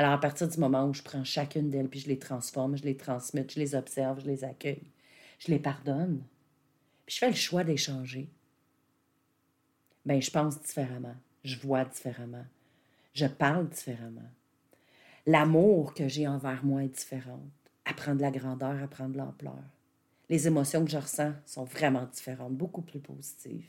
Alors, 0.00 0.12
à 0.12 0.18
partir 0.18 0.48
du 0.48 0.58
moment 0.58 0.86
où 0.86 0.94
je 0.94 1.02
prends 1.02 1.24
chacune 1.24 1.68
d'elles, 1.68 1.90
puis 1.90 2.00
je 2.00 2.08
les 2.08 2.18
transforme, 2.18 2.74
je 2.74 2.84
les 2.84 2.96
transmets, 2.96 3.46
je 3.46 3.60
les 3.60 3.74
observe, 3.74 4.22
je 4.22 4.26
les 4.28 4.44
accueille, 4.44 4.90
je 5.38 5.48
les 5.48 5.58
pardonne, 5.58 6.22
puis 7.04 7.16
je 7.16 7.18
fais 7.18 7.28
le 7.28 7.36
choix 7.36 7.64
d'échanger, 7.64 8.30
bien, 10.06 10.18
je 10.18 10.30
pense 10.30 10.58
différemment, 10.58 11.16
je 11.44 11.58
vois 11.58 11.84
différemment, 11.84 12.46
je 13.12 13.26
parle 13.26 13.68
différemment. 13.68 14.30
L'amour 15.26 15.92
que 15.92 16.08
j'ai 16.08 16.26
envers 16.26 16.64
moi 16.64 16.82
est 16.82 16.96
différent. 16.96 17.42
Elle 17.84 17.94
prend 17.94 18.14
de 18.14 18.22
la 18.22 18.30
grandeur, 18.30 18.78
elle 18.80 18.88
prend 18.88 19.10
de 19.10 19.18
l'ampleur. 19.18 19.62
Les 20.30 20.46
émotions 20.46 20.82
que 20.82 20.90
je 20.90 20.96
ressens 20.96 21.34
sont 21.44 21.64
vraiment 21.64 22.06
différentes, 22.06 22.54
beaucoup 22.54 22.80
plus 22.80 23.00
positives. 23.00 23.68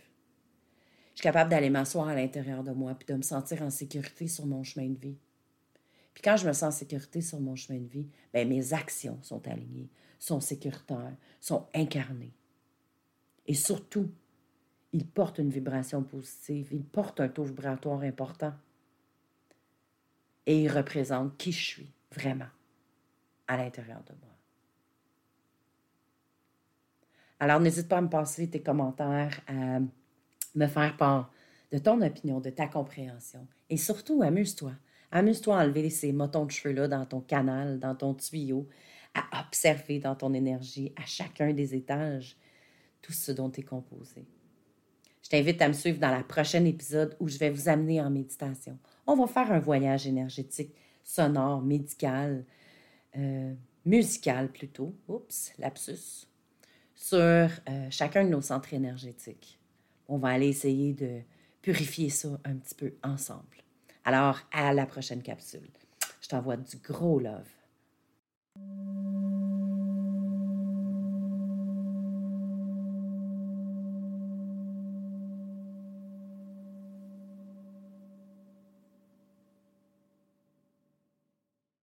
Je 1.13 1.19
suis 1.19 1.23
capable 1.23 1.49
d'aller 1.49 1.69
m'asseoir 1.69 2.07
à 2.07 2.15
l'intérieur 2.15 2.63
de 2.63 2.71
moi 2.71 2.95
puis 2.95 3.07
de 3.07 3.15
me 3.15 3.21
sentir 3.21 3.61
en 3.63 3.69
sécurité 3.69 4.29
sur 4.29 4.45
mon 4.45 4.63
chemin 4.63 4.87
de 4.87 4.97
vie. 4.97 5.17
Puis 6.13 6.21
quand 6.23 6.37
je 6.37 6.47
me 6.47 6.53
sens 6.53 6.75
en 6.75 6.77
sécurité 6.77 7.21
sur 7.21 7.39
mon 7.39 7.55
chemin 7.55 7.79
de 7.79 7.87
vie, 7.87 8.07
bien, 8.33 8.45
mes 8.45 8.73
actions 8.73 9.17
sont 9.21 9.47
alignées, 9.47 9.89
sont 10.19 10.39
sécuritaires, 10.39 11.15
sont 11.39 11.67
incarnées. 11.73 12.33
Et 13.47 13.53
surtout, 13.53 14.11
ils 14.93 15.07
portent 15.07 15.39
une 15.39 15.49
vibration 15.49 16.03
positive, 16.03 16.69
ils 16.71 16.83
portent 16.83 17.21
un 17.21 17.29
taux 17.29 17.43
vibratoire 17.43 18.01
important. 18.01 18.53
Et 20.45 20.63
ils 20.63 20.71
représentent 20.71 21.37
qui 21.37 21.51
je 21.51 21.63
suis 21.63 21.91
vraiment 22.11 22.49
à 23.47 23.57
l'intérieur 23.57 24.03
de 24.05 24.13
moi. 24.13 24.31
Alors, 27.39 27.59
n'hésite 27.59 27.87
pas 27.87 27.97
à 27.97 28.01
me 28.01 28.09
passer 28.09 28.49
tes 28.49 28.61
commentaires, 28.61 29.41
à 29.47 29.79
me 30.55 30.67
faire 30.67 30.95
part 30.97 31.31
de 31.71 31.77
ton 31.77 32.01
opinion, 32.01 32.39
de 32.39 32.49
ta 32.49 32.67
compréhension. 32.67 33.47
Et 33.69 33.77
surtout, 33.77 34.21
amuse-toi. 34.21 34.73
Amuse-toi 35.11 35.59
à 35.59 35.63
enlever 35.63 35.89
ces 35.89 36.11
motons 36.11 36.45
de 36.45 36.51
cheveux-là 36.51 36.87
dans 36.87 37.05
ton 37.05 37.21
canal, 37.21 37.79
dans 37.79 37.95
ton 37.95 38.13
tuyau, 38.13 38.67
à 39.13 39.41
observer 39.45 39.99
dans 39.99 40.15
ton 40.15 40.33
énergie, 40.33 40.93
à 40.95 41.05
chacun 41.05 41.53
des 41.53 41.75
étages, 41.75 42.37
tout 43.01 43.13
ce 43.13 43.31
dont 43.31 43.49
tu 43.49 43.61
es 43.61 43.63
composé. 43.63 44.25
Je 45.23 45.29
t'invite 45.29 45.61
à 45.61 45.67
me 45.67 45.73
suivre 45.73 45.99
dans 45.99 46.11
la 46.11 46.23
prochaine 46.23 46.65
épisode 46.65 47.15
où 47.19 47.27
je 47.27 47.37
vais 47.37 47.49
vous 47.49 47.69
amener 47.69 48.01
en 48.01 48.09
méditation. 48.09 48.77
On 49.05 49.15
va 49.15 49.27
faire 49.27 49.51
un 49.51 49.59
voyage 49.59 50.07
énergétique, 50.07 50.73
sonore, 51.03 51.61
médical, 51.61 52.45
euh, 53.17 53.53
musical 53.85 54.51
plutôt. 54.51 54.95
Oups, 55.07 55.53
lapsus. 55.59 56.27
Sur 56.95 57.19
euh, 57.19 57.49
chacun 57.89 58.23
de 58.23 58.29
nos 58.29 58.41
centres 58.41 58.73
énergétiques. 58.73 59.59
On 60.07 60.17
va 60.17 60.29
aller 60.29 60.47
essayer 60.47 60.93
de 60.93 61.21
purifier 61.61 62.09
ça 62.09 62.39
un 62.43 62.55
petit 62.55 62.75
peu 62.75 62.93
ensemble. 63.03 63.60
Alors, 64.03 64.39
à 64.51 64.73
la 64.73 64.85
prochaine 64.85 65.21
capsule. 65.21 65.69
Je 66.21 66.27
t'envoie 66.27 66.57
du 66.57 66.77
gros 66.77 67.19
love. 67.19 67.47